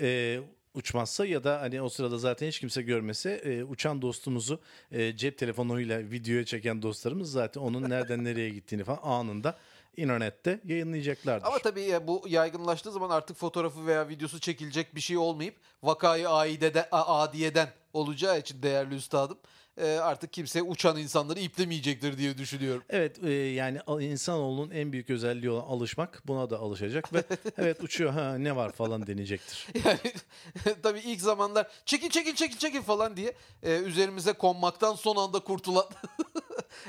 e, 0.00 0.40
uçmazsa 0.74 1.26
ya 1.26 1.44
da 1.44 1.60
hani 1.60 1.82
o 1.82 1.88
sırada 1.88 2.18
zaten 2.18 2.46
hiç 2.48 2.60
kimse 2.60 2.82
görmese 2.82 3.30
e, 3.30 3.64
uçan 3.64 4.02
dostumuzu 4.02 4.60
e, 4.92 5.16
cep 5.16 5.38
telefonuyla 5.38 5.98
videoya 5.98 6.44
çeken 6.44 6.82
dostlarımız 6.82 7.32
zaten 7.32 7.60
onun 7.60 7.90
nereden 7.90 8.24
nereye 8.24 8.50
gittiğini 8.50 8.84
falan 8.84 9.00
anında 9.02 9.58
internette 9.98 10.60
yayınlayacaklardır. 10.64 11.46
Ama 11.46 11.58
tabii 11.58 11.82
ya 11.82 12.06
bu 12.06 12.24
yaygınlaştığı 12.26 12.92
zaman 12.92 13.10
artık 13.10 13.36
fotoğrafı 13.36 13.86
veya 13.86 14.08
videosu 14.08 14.40
çekilecek 14.40 14.94
bir 14.94 15.00
şey 15.00 15.16
olmayıp 15.16 15.56
vakayı 15.82 16.28
aidede, 16.28 16.90
adiyeden 16.90 17.68
olacağı 17.92 18.38
için 18.38 18.62
değerli 18.62 18.94
üstadım 18.94 19.38
artık 19.84 20.32
kimse 20.32 20.62
uçan 20.62 20.96
insanları 20.96 21.40
iplemeyecektir 21.40 22.18
diye 22.18 22.38
düşünüyorum. 22.38 22.82
Evet 22.90 23.24
e, 23.24 23.30
yani 23.30 23.78
insanoğlunun 24.00 24.70
en 24.70 24.92
büyük 24.92 25.10
özelliği 25.10 25.50
olan 25.50 25.66
alışmak 25.68 26.22
buna 26.26 26.50
da 26.50 26.58
alışacak 26.58 27.14
ve 27.14 27.22
evet 27.58 27.82
uçuyor 27.82 28.10
ha 28.10 28.38
ne 28.38 28.56
var 28.56 28.72
falan 28.72 29.06
deneyecektir. 29.06 29.66
Yani 29.84 29.98
tabii 30.82 30.98
ilk 30.98 31.20
zamanlar 31.20 31.66
çekil 31.86 32.10
çekil 32.10 32.34
çekil 32.34 32.58
çekil 32.58 32.82
falan 32.82 33.16
diye 33.16 33.34
e, 33.62 33.78
üzerimize 33.78 34.32
konmaktan 34.32 34.94
son 34.94 35.16
anda 35.16 35.40
kurtulan 35.40 35.84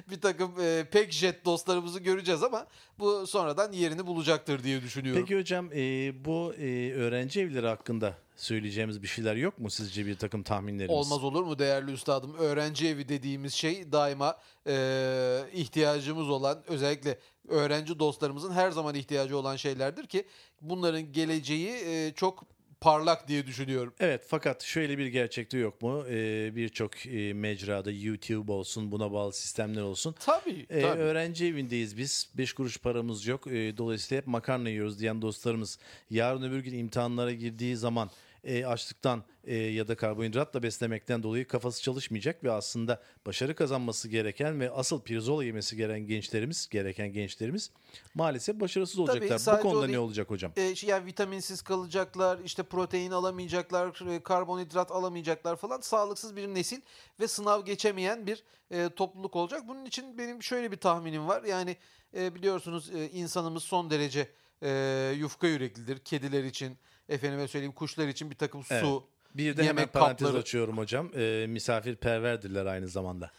bir 0.10 0.22
takım 0.22 0.56
e, 0.62 0.86
pek 0.92 1.12
jet 1.12 1.46
dostlarımızı 1.46 2.00
göreceğiz 2.00 2.44
ama 2.44 2.68
bu 3.00 3.28
sonradan 3.28 3.72
yerini 3.72 4.08
bulacaktır 4.08 4.64
diye 4.64 4.82
düşünüyorum. 4.82 5.22
Peki 5.22 5.40
hocam 5.40 5.70
e, 5.74 6.12
bu 6.26 6.54
e, 6.54 6.94
öğrenci 6.94 7.42
evleri 7.42 7.68
hakkında 7.68 8.14
söyleyeceğimiz 8.42 9.04
bir 9.04 9.08
şeyler 9.08 9.36
yok 9.36 9.60
mu 9.60 9.70
sizce 9.70 10.06
bir 10.06 10.18
takım 10.18 10.44
tahminleriniz? 10.44 10.96
Olmaz 10.96 11.24
olur 11.24 11.44
mu 11.44 11.60
değerli 11.60 11.92
üstadım? 11.92 12.36
Öğrenci 12.40 12.88
evi 12.88 13.10
dediğimiz 13.10 13.54
şey 13.54 13.92
daima 13.92 14.38
e, 14.68 15.42
ihtiyacımız 15.54 16.30
olan 16.30 16.64
özellikle 16.68 17.20
öğrenci 17.48 18.00
dostlarımızın 18.00 18.52
her 18.52 18.72
zaman 18.72 18.96
ihtiyacı 18.96 19.38
olan 19.38 19.56
şeylerdir 19.56 20.08
ki 20.08 20.26
bunların 20.62 21.12
geleceği 21.14 21.70
e, 21.70 22.14
çok 22.16 22.46
parlak 22.82 23.28
diye 23.28 23.48
düşünüyorum. 23.48 23.94
Evet 24.00 24.26
fakat 24.28 24.64
şöyle 24.64 24.98
bir 24.98 25.08
gerçekte 25.08 25.58
yok 25.58 25.82
mu? 25.82 26.04
E, 26.10 26.56
Birçok 26.56 27.06
e, 27.06 27.34
mecrada 27.34 27.92
YouTube 27.92 28.52
olsun 28.52 28.92
buna 28.92 29.12
bağlı 29.12 29.34
sistemler 29.34 29.82
olsun. 29.82 30.16
Tabii. 30.20 30.66
E, 30.70 30.82
tabii. 30.82 31.00
öğrenci 31.02 31.46
evindeyiz 31.46 31.98
biz. 31.98 32.30
5 32.38 32.54
kuruş 32.54 32.78
paramız 32.78 33.28
yok. 33.28 33.48
E, 33.48 33.78
dolayısıyla 33.78 34.22
hep 34.22 34.28
makarna 34.28 34.70
yiyoruz 34.70 35.00
diyen 35.00 35.22
dostlarımız 35.22 35.80
yarın 36.10 36.44
öbür 36.44 36.60
gün 36.60 36.74
imtihanlara 36.78 37.32
girdiği 37.32 37.76
zaman 37.76 38.10
e, 38.44 38.66
açlıktan 38.66 39.24
e, 39.44 39.56
ya 39.56 39.88
da 39.88 39.96
karbonhidratla 39.96 40.64
beslemekten 40.64 41.24
dolayı 41.24 41.48
kafası 41.48 41.82
çalışmayacak 41.82 42.44
ve 42.44 42.52
aslında 42.52 43.02
başarı 43.26 43.56
kazanması 43.56 44.10
gereken 44.10 44.60
ve 44.60 44.72
asıl 44.72 45.02
pirzola 45.02 45.44
yemesi 45.44 45.78
gereken 45.78 46.08
gençlerimiz, 46.08 46.70
gereken 46.70 47.14
gençlerimiz 47.14 47.72
maalesef 48.14 48.60
başarısız 48.60 49.00
olacaklar. 49.00 49.36
Bu 49.36 49.40
sadece 49.40 49.68
o 49.68 49.70
konuda 49.70 49.88
değil. 49.88 49.94
ne 49.94 50.00
olacak 50.00 50.30
hocam? 50.30 50.52
E, 50.56 50.76
şey, 50.76 50.90
yani 50.90 51.06
vitaminsiz 51.06 51.62
kalacaklar, 51.62 52.40
işte 52.46 52.64
protein 52.64 53.12
alamayacaklar, 53.12 54.16
e, 54.16 54.24
karbonhidrat 54.24 54.92
alamayacaklar 54.92 55.56
falan. 55.56 55.82
Sağlıksız 55.82 56.36
bir 56.36 56.48
nesil 56.48 56.82
ve 57.20 57.28
sınav 57.28 57.66
geçemeyen 57.66 58.28
bir 58.28 58.44
e, 58.72 58.90
topluluk 58.90 59.36
olacak. 59.36 59.68
Bunun 59.68 59.86
için 59.86 60.18
benim 60.18 60.44
şöyle 60.44 60.72
bir 60.72 60.78
tahminim 60.78 61.28
var. 61.28 61.44
Yani 61.44 61.78
e, 62.18 62.36
biliyorsunuz 62.36 62.90
e, 62.96 63.10
insanımız 63.10 63.64
son 63.64 63.90
derece 63.90 64.30
e, 64.64 65.14
yufka 65.18 65.48
yüreklidir. 65.48 66.00
Kediler 66.00 66.44
için, 66.44 66.78
efendime 67.10 67.48
söyleyeyim 67.48 67.74
kuşlar 67.74 68.08
için 68.08 68.32
bir 68.32 68.36
takım 68.36 68.64
Evet. 68.70 68.84
su, 68.84 69.04
Bir 69.36 69.58
de 69.58 69.62
hemen 69.64 69.64
yemek 69.68 69.94
parantez 69.94 70.26
kapları. 70.28 70.42
açıyorum 70.42 70.78
hocam. 70.78 71.12
E, 71.16 71.46
misafirperverdirler 71.50 72.66
aynı 72.66 72.88
zamanda. 72.88 73.32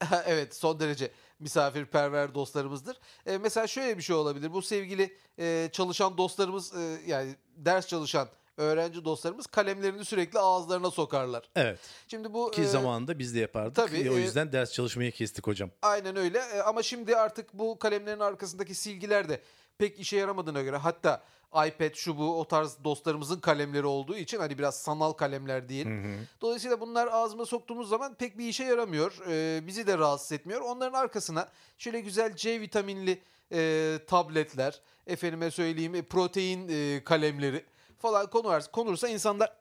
evet 0.26 0.56
son 0.56 0.80
derece 0.80 1.10
misafirperver 1.38 2.34
dostlarımızdır. 2.34 2.96
E, 3.26 3.38
mesela 3.38 3.66
şöyle 3.66 3.98
bir 3.98 4.02
şey 4.02 4.16
olabilir. 4.16 4.52
Bu 4.52 4.62
sevgili 4.62 5.16
e, 5.38 5.68
çalışan 5.72 6.18
dostlarımız 6.18 6.74
e, 6.76 6.98
yani 7.06 7.34
ders 7.56 7.86
çalışan 7.86 8.28
öğrenci 8.56 9.04
dostlarımız 9.04 9.46
kalemlerini 9.46 10.04
sürekli 10.04 10.38
ağızlarına 10.38 10.90
sokarlar. 10.90 11.50
Evet. 11.56 11.78
Şimdi 12.08 12.32
bu 12.34 12.50
Ki 12.50 12.62
e, 12.62 12.66
zamanında 12.66 13.18
biz 13.18 13.34
de 13.34 13.38
yapardık. 13.40 13.74
tabii, 13.76 13.98
E, 14.00 14.10
o 14.10 14.14
e, 14.16 14.20
yüzden 14.20 14.52
ders 14.52 14.72
çalışmayı 14.72 15.12
kestik 15.12 15.46
hocam. 15.46 15.70
aynen 15.82 16.16
öyle. 16.16 16.38
E, 16.38 16.60
ama 16.60 16.82
şimdi 16.82 17.16
artık 17.16 17.52
bu 17.54 17.78
kalemlerin 17.78 18.20
arkasındaki 18.20 18.74
silgiler 18.74 19.28
de 19.28 19.40
pek 19.80 20.00
işe 20.00 20.16
yaramadığına 20.16 20.62
göre 20.62 20.76
hatta 20.76 21.22
iPad 21.66 21.94
şu 21.94 22.18
bu 22.18 22.40
o 22.40 22.44
tarz 22.44 22.76
dostlarımızın 22.84 23.40
kalemleri 23.40 23.86
olduğu 23.86 24.16
için 24.16 24.38
hani 24.38 24.58
biraz 24.58 24.74
sanal 24.76 25.12
kalemler 25.12 25.68
diyelim. 25.68 26.26
Dolayısıyla 26.40 26.80
bunlar 26.80 27.08
ağzıma 27.12 27.46
soktuğumuz 27.46 27.88
zaman 27.88 28.14
pek 28.14 28.38
bir 28.38 28.48
işe 28.48 28.64
yaramıyor. 28.64 29.12
Ee, 29.28 29.66
bizi 29.66 29.86
de 29.86 29.98
rahatsız 29.98 30.32
etmiyor. 30.32 30.60
Onların 30.60 30.98
arkasına 30.98 31.48
şöyle 31.78 32.00
güzel 32.00 32.36
C 32.36 32.60
vitaminli 32.60 33.20
e, 33.52 33.98
tabletler, 34.06 34.80
efendime 35.06 35.50
söyleyeyim 35.50 35.94
e, 35.94 36.02
protein 36.02 36.68
e, 36.68 37.04
kalemleri 37.04 37.64
falan 37.98 38.30
konursa, 38.30 38.70
konursa 38.70 39.08
insanlar 39.08 39.52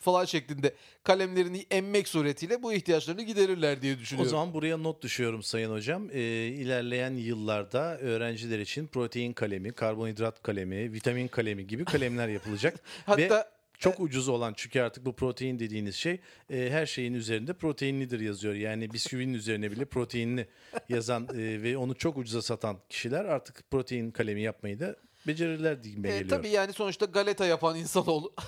falan 0.00 0.24
şeklinde 0.24 0.74
kalemlerini 1.04 1.66
emmek 1.70 2.08
suretiyle 2.08 2.62
bu 2.62 2.72
ihtiyaçlarını 2.72 3.22
giderirler 3.22 3.82
diye 3.82 3.94
O 3.94 3.98
düşünüyorum. 3.98 4.30
zaman 4.30 4.54
buraya 4.54 4.76
not 4.76 5.02
düşüyorum 5.02 5.42
Sayın 5.42 5.70
Hocam. 5.70 6.08
Ee, 6.12 6.20
ilerleyen 6.46 7.10
yıllarda 7.14 7.98
öğrenciler 7.98 8.58
için 8.58 8.86
protein 8.86 9.32
kalemi, 9.32 9.72
karbonhidrat 9.72 10.42
kalemi, 10.42 10.92
vitamin 10.92 11.28
kalemi 11.28 11.66
gibi 11.66 11.84
kalemler 11.84 12.28
yapılacak. 12.28 12.74
Ve 13.08 13.28
Hatta 13.28 13.54
çok 13.78 14.00
ucuz 14.00 14.28
olan 14.28 14.52
çünkü 14.56 14.80
artık 14.80 15.04
bu 15.06 15.12
protein 15.16 15.58
dediğiniz 15.58 15.94
şey 15.94 16.20
e, 16.50 16.70
her 16.70 16.86
şeyin 16.86 17.14
üzerinde 17.14 17.52
proteinlidir 17.52 18.20
yazıyor. 18.20 18.54
Yani 18.54 18.92
bisküvinin 18.92 19.34
üzerine 19.34 19.70
bile 19.70 19.84
proteinli 19.84 20.48
yazan 20.88 21.28
e, 21.38 21.62
ve 21.62 21.76
onu 21.76 21.94
çok 21.94 22.18
ucuza 22.18 22.42
satan 22.42 22.78
kişiler 22.88 23.24
artık 23.24 23.70
protein 23.70 24.10
kalemi 24.10 24.42
yapmayı 24.42 24.80
da 24.80 24.96
becerirler 25.26 25.72
gibi 25.72 26.08
E, 26.08 26.10
geliyor. 26.10 26.28
tabii 26.28 26.48
yani 26.48 26.72
sonuçta 26.72 27.06
galeta 27.06 27.46
yapan 27.46 27.76
insanoğlu. 27.76 28.34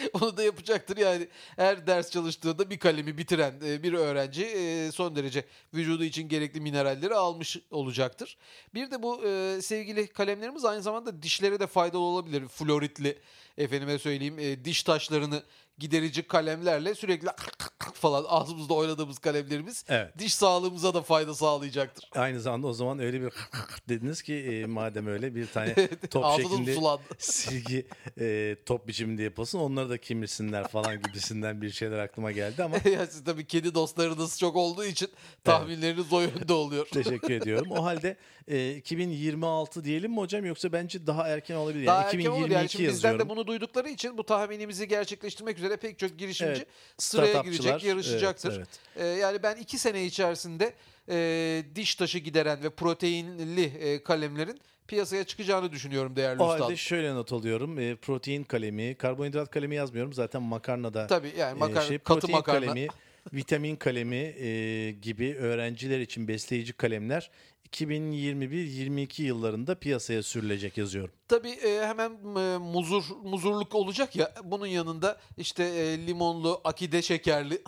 Onu 0.12 0.36
da 0.36 0.42
yapacaktır 0.42 0.96
yani 0.96 1.28
her 1.56 1.86
ders 1.86 2.10
çalıştığında 2.10 2.70
bir 2.70 2.78
kalemi 2.78 3.18
bitiren 3.18 3.54
e, 3.64 3.82
bir 3.82 3.92
öğrenci 3.92 4.44
e, 4.44 4.92
son 4.92 5.16
derece 5.16 5.44
vücudu 5.74 6.04
için 6.04 6.28
gerekli 6.28 6.60
mineralleri 6.60 7.14
almış 7.14 7.56
olacaktır. 7.70 8.36
Bir 8.74 8.90
de 8.90 9.02
bu 9.02 9.26
e, 9.26 9.62
sevgili 9.62 10.06
kalemlerimiz 10.06 10.64
aynı 10.64 10.82
zamanda 10.82 11.22
dişlere 11.22 11.60
de 11.60 11.66
faydalı 11.66 12.02
olabilir. 12.02 12.48
Floritli 12.48 13.18
efendime 13.58 13.98
söyleyeyim 13.98 14.64
diş 14.64 14.82
taşlarını 14.82 15.42
giderici 15.80 16.22
kalemlerle 16.22 16.94
sürekli 16.94 17.28
falan 17.94 18.24
ağzımızda 18.28 18.74
oynadığımız 18.74 19.18
kalemlerimiz 19.18 19.84
Evet. 19.88 20.18
diş 20.18 20.34
sağlığımıza 20.34 20.94
da 20.94 21.02
fayda 21.02 21.34
sağlayacaktır. 21.34 22.10
Aynı 22.14 22.40
zamanda 22.40 22.66
o 22.66 22.72
zaman 22.72 22.98
öyle 22.98 23.20
bir 23.22 23.32
dediniz 23.88 24.22
ki 24.22 24.34
e, 24.34 24.66
madem 24.66 25.06
öyle 25.06 25.34
bir 25.34 25.46
tane 25.46 25.74
top 26.10 26.24
şeklinde 26.36 26.76
silgi 27.18 27.86
e, 28.20 28.56
top 28.66 28.88
biçiminde 28.88 29.22
yapılsın 29.22 29.58
onları 29.58 29.90
da 29.90 29.98
kemirsinler 29.98 30.68
falan 30.68 31.02
gibisinden 31.02 31.62
bir 31.62 31.70
şeyler 31.70 31.98
aklıma 31.98 32.32
geldi 32.32 32.64
ama 32.64 32.76
ya 32.90 33.06
siz 33.06 33.24
tabii 33.24 33.46
kedi 33.46 33.74
dostlarınız 33.74 34.38
çok 34.38 34.56
olduğu 34.56 34.84
için 34.84 35.08
tahminleriniz 35.44 36.12
o 36.12 36.20
yönde 36.20 36.52
oluyor. 36.52 36.86
teşekkür 36.86 37.30
ediyorum. 37.34 37.70
O 37.70 37.84
halde 37.84 38.16
e, 38.48 38.74
2026 38.76 39.84
diyelim 39.84 40.10
mi 40.10 40.16
hocam 40.18 40.44
yoksa 40.44 40.72
bence 40.72 41.06
daha 41.06 41.28
erken 41.28 41.54
olabilir. 41.56 41.86
Daha 41.86 41.96
Yani 41.96 42.06
erken 42.06 42.18
olur 42.18 42.26
2022 42.26 42.54
yani 42.54 42.68
şimdi 42.68 42.88
bizden 42.88 43.18
de 43.18 43.28
bunu 43.28 43.46
duydukları 43.46 43.88
için 43.88 44.18
bu 44.18 44.24
tahminimizi 44.24 44.88
gerçekleştirmek 44.88 45.58
üzere 45.58 45.69
pek 45.76 45.98
çok 45.98 46.18
girişimci 46.18 46.52
Evet, 46.52 46.66
sıraya 46.98 47.42
girecek, 47.42 47.84
yarışacaktır. 47.84 48.56
evet, 48.56 48.68
Ee, 48.96 49.04
yani 49.06 49.42
ben 49.42 49.56
iki 49.56 49.78
sene 49.78 50.04
içerisinde 50.04 50.72
e, 51.10 51.62
diş 51.74 51.94
taşı 51.94 52.18
gideren 52.18 52.62
ve 52.62 52.70
proteinli 52.70 53.64
e, 53.64 54.02
kalemlerin 54.02 54.60
piyasaya 54.88 55.24
çıkacağını 55.24 55.72
düşünüyorum 55.72 56.16
değerli 56.16 56.42
O 56.42 56.44
üstadım. 56.46 56.62
halde 56.64 56.76
şöyle 56.76 57.14
not 57.14 57.32
alıyorum. 57.32 57.78
E, 57.78 57.96
protein 57.96 58.44
kalemi, 58.44 58.94
karbonhidrat 58.94 59.50
kalemi 59.50 59.74
yazmıyorum. 59.74 60.12
Zaten 60.12 60.42
makarnada 60.42 61.06
Tabii 61.06 61.32
yani 61.38 61.56
e, 61.56 61.58
makarna, 61.58 61.80
şey, 61.82 61.98
katı 61.98 62.04
protein 62.20 62.36
makarna. 62.38 62.60
kalemi, 62.66 62.86
vitamin 63.32 63.76
kalemi 63.76 64.16
e, 64.16 64.90
gibi 65.02 65.34
öğrenciler 65.34 66.00
için 66.00 66.28
besleyici 66.28 66.72
kalemler 66.72 67.30
2021-22 67.72 69.22
yıllarında 69.22 69.74
piyasaya 69.74 70.22
sürülecek 70.22 70.78
yazıyorum. 70.78 71.14
Tabii 71.28 71.50
e, 71.50 71.86
hemen 71.86 72.10
e, 72.10 72.58
muzur 72.58 73.04
muzurluk 73.22 73.74
olacak 73.74 74.16
ya 74.16 74.34
bunun 74.44 74.66
yanında 74.66 75.20
işte 75.36 75.64
e, 75.64 76.06
limonlu, 76.06 76.60
akide 76.64 77.02
şekerli 77.02 77.62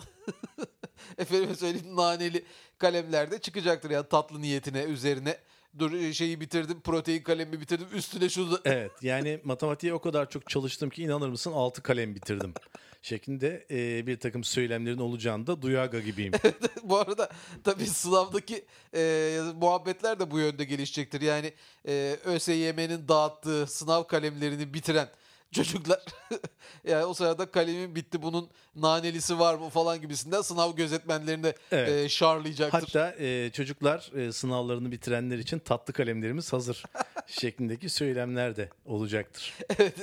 efendime 1.17 1.55
söyleyeyim 1.55 1.95
naneli 1.95 2.43
kalemler 2.77 3.31
de 3.31 3.39
çıkacaktır 3.41 3.89
yani 3.89 4.07
tatlı 4.09 4.41
niyetine 4.41 4.83
üzerine. 4.83 5.37
Dur 5.79 6.11
şeyi 6.13 6.41
bitirdim 6.41 6.81
protein 6.81 7.23
kalemimi 7.23 7.61
bitirdim 7.61 7.87
üstüne 7.93 8.29
şunu 8.29 8.51
da 8.51 8.59
Evet 8.65 8.91
yani 9.01 9.39
matematiğe 9.43 9.93
o 9.93 10.01
kadar 10.01 10.29
çok 10.29 10.49
çalıştım 10.49 10.89
ki 10.89 11.03
inanır 11.03 11.29
mısın 11.29 11.51
6 11.51 11.81
kalem 11.83 12.15
bitirdim 12.15 12.53
şeklinde 13.03 13.65
e, 13.71 14.07
bir 14.07 14.19
takım 14.19 14.43
söylemlerin 14.43 14.97
olacağını 14.97 15.47
da 15.47 15.61
duyaga 15.61 15.99
gibiyim. 15.99 16.33
bu 16.83 16.97
arada 16.97 17.29
tabii 17.63 17.85
sınavdaki 17.85 18.65
e, 18.95 19.39
muhabbetler 19.61 20.19
de 20.19 20.31
bu 20.31 20.39
yönde 20.39 20.63
gelişecektir. 20.63 21.21
Yani 21.21 21.53
e, 21.87 22.17
ÖSYM'nin 22.25 23.07
dağıttığı 23.07 23.67
sınav 23.67 24.03
kalemlerini 24.03 24.73
bitiren 24.73 25.09
çocuklar 25.53 25.99
yani 26.87 27.05
o 27.05 27.13
sırada 27.13 27.51
kalemin 27.51 27.95
bitti 27.95 28.21
bunun 28.21 28.49
nanelisi 28.75 29.39
var 29.39 29.55
mı 29.55 29.69
falan 29.69 30.01
gibisinden 30.01 30.41
sınav 30.41 30.75
gözetmenlerini 30.75 31.53
Evet. 31.71 31.89
e, 31.89 32.09
şarlayacaktır. 32.09 32.79
Hatta 32.79 33.15
e, 33.19 33.49
çocuklar 33.53 34.11
e, 34.15 34.31
sınavlarını 34.31 34.91
bitirenler 34.91 35.37
için 35.37 35.59
tatlı 35.59 35.93
kalemlerimiz 35.93 36.53
hazır 36.53 36.83
şeklindeki 37.27 37.89
söylemler 37.89 38.55
de 38.55 38.69
olacaktır. 38.85 39.53
Evet, 39.79 39.95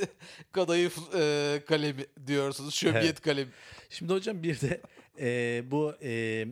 Kadayıf 0.52 0.98
e, 1.14 1.62
kalemi 1.68 2.06
diyorsunuz. 2.26 2.74
Şöbiyet 2.74 3.04
Evet. 3.04 3.20
kalemi. 3.20 3.50
Şimdi 3.90 4.12
hocam 4.12 4.42
bir 4.42 4.60
de 4.60 4.80
e, 5.20 5.62
bu 5.70 5.94
e, 6.02 6.46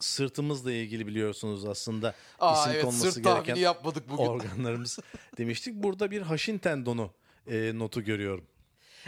sırtımızla 0.00 0.72
ilgili 0.72 1.06
biliyorsunuz 1.06 1.64
aslında 1.64 2.14
Aa 2.40 2.60
isim 2.60 2.72
evet 2.72 2.84
konması 2.84 3.20
gereken 3.20 3.54
yapmadık 3.56 4.08
bugün. 4.10 4.24
organlarımız 4.26 4.98
demiştik. 5.38 5.74
Burada 5.74 6.10
bir 6.10 6.22
haşin 6.22 6.58
tendonu 6.58 7.10
e, 7.50 7.78
notu 7.78 8.04
görüyorum. 8.04 8.44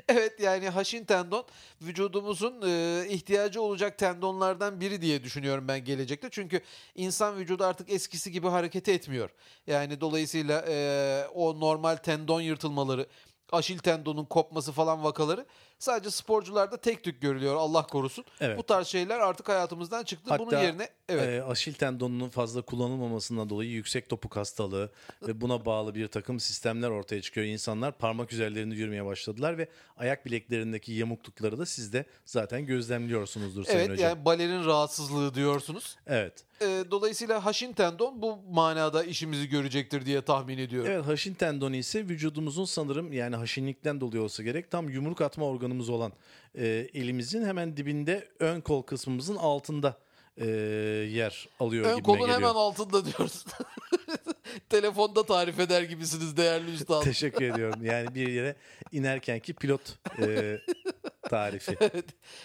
Evet 0.09 0.41
yani 0.41 0.69
haşin 0.69 1.05
tendon 1.05 1.45
vücudumuzun 1.83 2.63
e, 2.67 3.05
ihtiyacı 3.09 3.63
olacak 3.63 3.99
tendonlardan 3.99 4.81
biri 4.81 5.03
diye 5.03 5.25
düşünüyorum 5.25 5.69
ben 5.69 5.85
gelecekte. 5.85 6.29
Çünkü 6.31 6.61
insan 6.95 7.39
vücudu 7.39 7.65
artık 7.65 7.91
eskisi 7.91 8.33
gibi 8.33 8.49
hareket 8.49 8.89
etmiyor. 8.89 9.31
Yani 9.67 10.01
dolayısıyla 10.01 10.65
e, 10.69 11.27
o 11.35 11.61
normal 11.61 11.97
tendon 11.97 12.41
yırtılmaları, 12.41 13.07
aşil 13.53 13.79
tendonun 13.79 14.25
kopması 14.25 14.73
falan 14.73 15.05
vakaları 15.05 15.47
sadece 15.79 16.11
sporcularda 16.11 16.77
tek 16.77 17.05
tük 17.05 17.21
görülüyor 17.21 17.57
Allah 17.57 17.87
korusun. 17.87 18.25
Evet. 18.41 18.59
Bu 18.59 18.63
tarz 18.63 18.87
şeyler 18.87 19.19
artık 19.19 19.49
hayatımızdan 19.49 20.05
çıktı. 20.05 20.35
Bunun 20.39 20.45
Hatta, 20.45 20.63
yerine 20.63 20.89
evet 21.09 21.29
E, 21.29 21.43
aşil 21.43 21.75
tendonunun 21.75 22.29
fazla 22.29 22.63
kullanılmamasından 22.63 23.49
dolayı 23.49 23.71
yüksek 23.71 24.09
topuk 24.09 24.37
hastalığı 24.37 24.91
ve 25.27 25.41
buna 25.41 25.65
bağlı 25.65 25.95
bir 25.95 26.09
takım 26.09 26.41
sistemler 26.41 26.91
ortaya 26.91 27.23
çıkıyor. 27.23 27.47
İnsanlar 27.47 27.99
parmak 27.99 28.33
üzerlerinde 28.33 28.75
yürümeye 28.75 29.05
başladılar 29.05 29.59
ve 29.59 29.69
ayak 29.97 30.27
bileklerindeki 30.27 30.93
yamuklukları 30.93 31.59
da 31.59 31.67
siz 31.67 31.93
de 31.93 32.05
zaten 32.25 32.67
gözlemliyorsunuzdur 32.67 33.65
Sayın 33.65 33.79
evet 33.79 33.91
Hocam. 33.91 34.09
yani 34.09 34.25
balerin 34.25 34.65
rahatsızlığı 34.65 35.35
diyorsunuz. 35.35 35.97
Evet. 36.07 36.45
E, 36.61 36.85
dolayısıyla 36.91 37.45
haşin 37.45 37.73
tendon 37.73 38.23
bu 38.23 38.39
manada 38.51 39.05
işimizi 39.05 39.49
görecektir 39.49 40.07
diye 40.07 40.23
tahmin 40.23 40.59
ediyorum. 40.59 40.91
Evet 40.93 41.07
haşin 41.07 41.35
tendonu 41.35 41.77
ise 41.77 42.09
vücudumuzun 42.09 42.65
sanırım 42.65 43.13
yani 43.13 43.37
haşinlikten 43.37 44.01
dolayı 44.01 44.23
olsa 44.23 44.43
gerek 44.43 44.71
tam 44.71 44.89
yumruk 44.89 45.21
atma 45.21 45.45
organımız 45.69 45.89
olan 45.89 46.13
e, 46.59 46.67
elimizin 46.95 47.45
hemen 47.45 47.77
dibinde 47.77 48.29
ön 48.39 48.61
kol 48.61 48.83
kısmımızın 48.83 49.37
altında 49.37 49.99
e, 50.37 50.47
yer 51.11 51.49
alıyor 51.61 51.85
Ön 51.87 52.01
kolun 52.01 52.19
geliyor. 52.19 52.37
hemen 52.37 52.55
altında 52.55 53.05
diyoruz. 53.05 53.45
Telefonda 54.69 55.27
tarif 55.27 55.61
eder 55.61 55.83
gibisiniz 55.83 56.37
değerli 56.37 56.75
üstadım. 56.75 57.05
Teşekkür 57.05 57.45
ediyorum. 57.45 57.85
Yani 57.85 58.15
bir 58.15 58.29
yere 58.29 58.57
inerkenki 58.93 59.53
pilot 59.55 59.81
e, 60.19 60.59
tarifi. 61.31 61.77
Evet, 61.81 62.05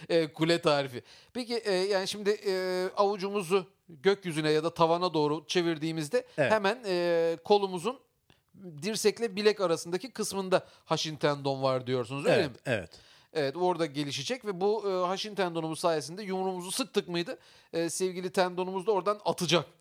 e, 0.10 0.34
kule 0.34 0.62
tarifi. 0.62 1.02
Peki 1.34 1.56
e, 1.56 1.72
yani 1.74 2.08
şimdi 2.08 2.30
e, 2.30 2.86
avucumuzu 2.98 3.66
gökyüzüne 3.90 4.52
ya 4.52 4.64
da 4.64 4.74
tavana 4.74 5.14
doğru 5.14 5.48
çevirdiğimizde 5.48 6.26
Evet. 6.38 6.52
hemen 6.52 6.80
e, 6.86 7.38
kolumuzun 7.44 8.00
dirsekle 8.82 9.36
bilek 9.36 9.62
arasındaki 9.62 10.12
kısmında 10.12 10.66
haşin 10.86 11.16
tendon 11.16 11.64
var 11.64 11.88
diyorsunuz 11.88 12.26
öyle 12.26 12.36
Evet, 12.36 12.50
mi? 12.52 12.58
evet. 12.66 12.90
Evet 13.34 13.56
orada 13.58 13.86
gelişecek 13.86 14.46
ve 14.46 14.62
bu 14.62 14.90
e, 14.90 15.08
haşin 15.08 15.36
tendonumuz 15.36 15.80
sayesinde 15.80 16.24
yumruğumuzu 16.24 16.72
sıktık 16.72 17.08
mıydı 17.08 17.38
e, 17.74 17.90
sevgili 17.90 18.30
tendonumuz 18.32 18.88
da 18.88 18.92
oradan 18.92 19.20
atacak. 19.26 19.66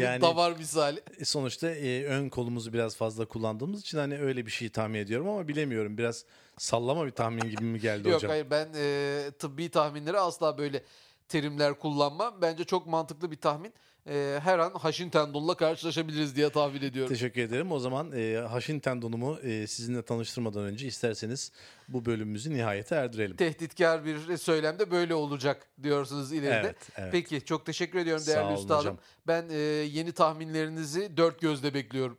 Yani- 0.00 0.22
Damar 0.22 0.52
misali. 0.52 1.00
E, 1.18 1.24
Sonuçta 1.24 1.70
e, 1.70 2.04
ön 2.04 2.28
kolumuzu 2.28 2.72
biraz 2.72 2.96
fazla 2.96 3.24
kullandığımız 3.24 3.80
için 3.80 3.98
hani 3.98 4.18
öyle 4.18 4.46
bir 4.46 4.50
şey 4.50 4.68
tahmin 4.68 4.98
ediyorum 4.98 5.28
ama 5.28 5.48
bilemiyorum. 5.48 5.98
Biraz 5.98 6.24
sallama 6.58 7.06
bir 7.06 7.10
tahmin 7.10 7.50
gibi 7.50 7.64
mi 7.64 7.80
geldi 7.80 8.08
Yok 8.08 8.16
hocam? 8.16 8.30
hayır 8.30 8.50
ben 8.50 8.68
e, 8.76 9.30
tıbbi 9.38 9.68
tahminleri 9.70 10.18
asla 10.18 10.58
böyle 10.58 10.82
terimler 11.28 11.78
kullanmam. 11.78 12.34
Bence 12.42 12.64
çok 12.64 12.86
mantıklı 12.86 13.30
bir 13.30 13.36
tahmin. 13.36 13.72
E, 14.08 14.40
her 14.42 14.58
an 14.58 14.70
haşin 14.70 15.10
tendonla 15.10 15.54
karşılaşabiliriz 15.54 16.36
diye 16.36 16.50
tahmin 16.50 16.82
ediyorum. 16.82 17.12
Teşekkür 17.12 17.42
ederim. 17.42 17.72
O 17.72 17.78
zaman 17.78 18.12
e, 18.12 18.36
haşin 18.36 18.80
tendonumu 18.80 19.38
e, 19.38 19.66
sizinle 19.66 20.02
tanıştırmadan 20.02 20.62
önce 20.64 20.86
isterseniz 20.86 21.52
bu 21.88 22.04
bölümümüzü 22.04 22.54
nihayete 22.54 22.94
erdirelim. 22.94 23.36
Tehditkar 23.36 24.04
bir 24.04 24.36
söylemde 24.36 24.90
böyle 24.90 25.14
olacak 25.14 25.68
diyorsunuz 25.82 26.32
ileride. 26.32 26.66
Evet, 26.66 26.76
evet. 26.96 27.12
Peki 27.12 27.44
çok 27.44 27.66
teşekkür 27.66 27.98
ediyorum 27.98 28.22
Sağ 28.22 28.32
değerli 28.32 28.46
olun 28.46 28.56
üstadım. 28.56 28.78
hocam. 28.80 28.98
Ben 29.26 29.48
e, 29.48 29.56
yeni 29.58 30.12
tahminlerinizi 30.12 31.16
dört 31.16 31.40
gözle 31.40 31.74
bekliyorum. 31.74 32.18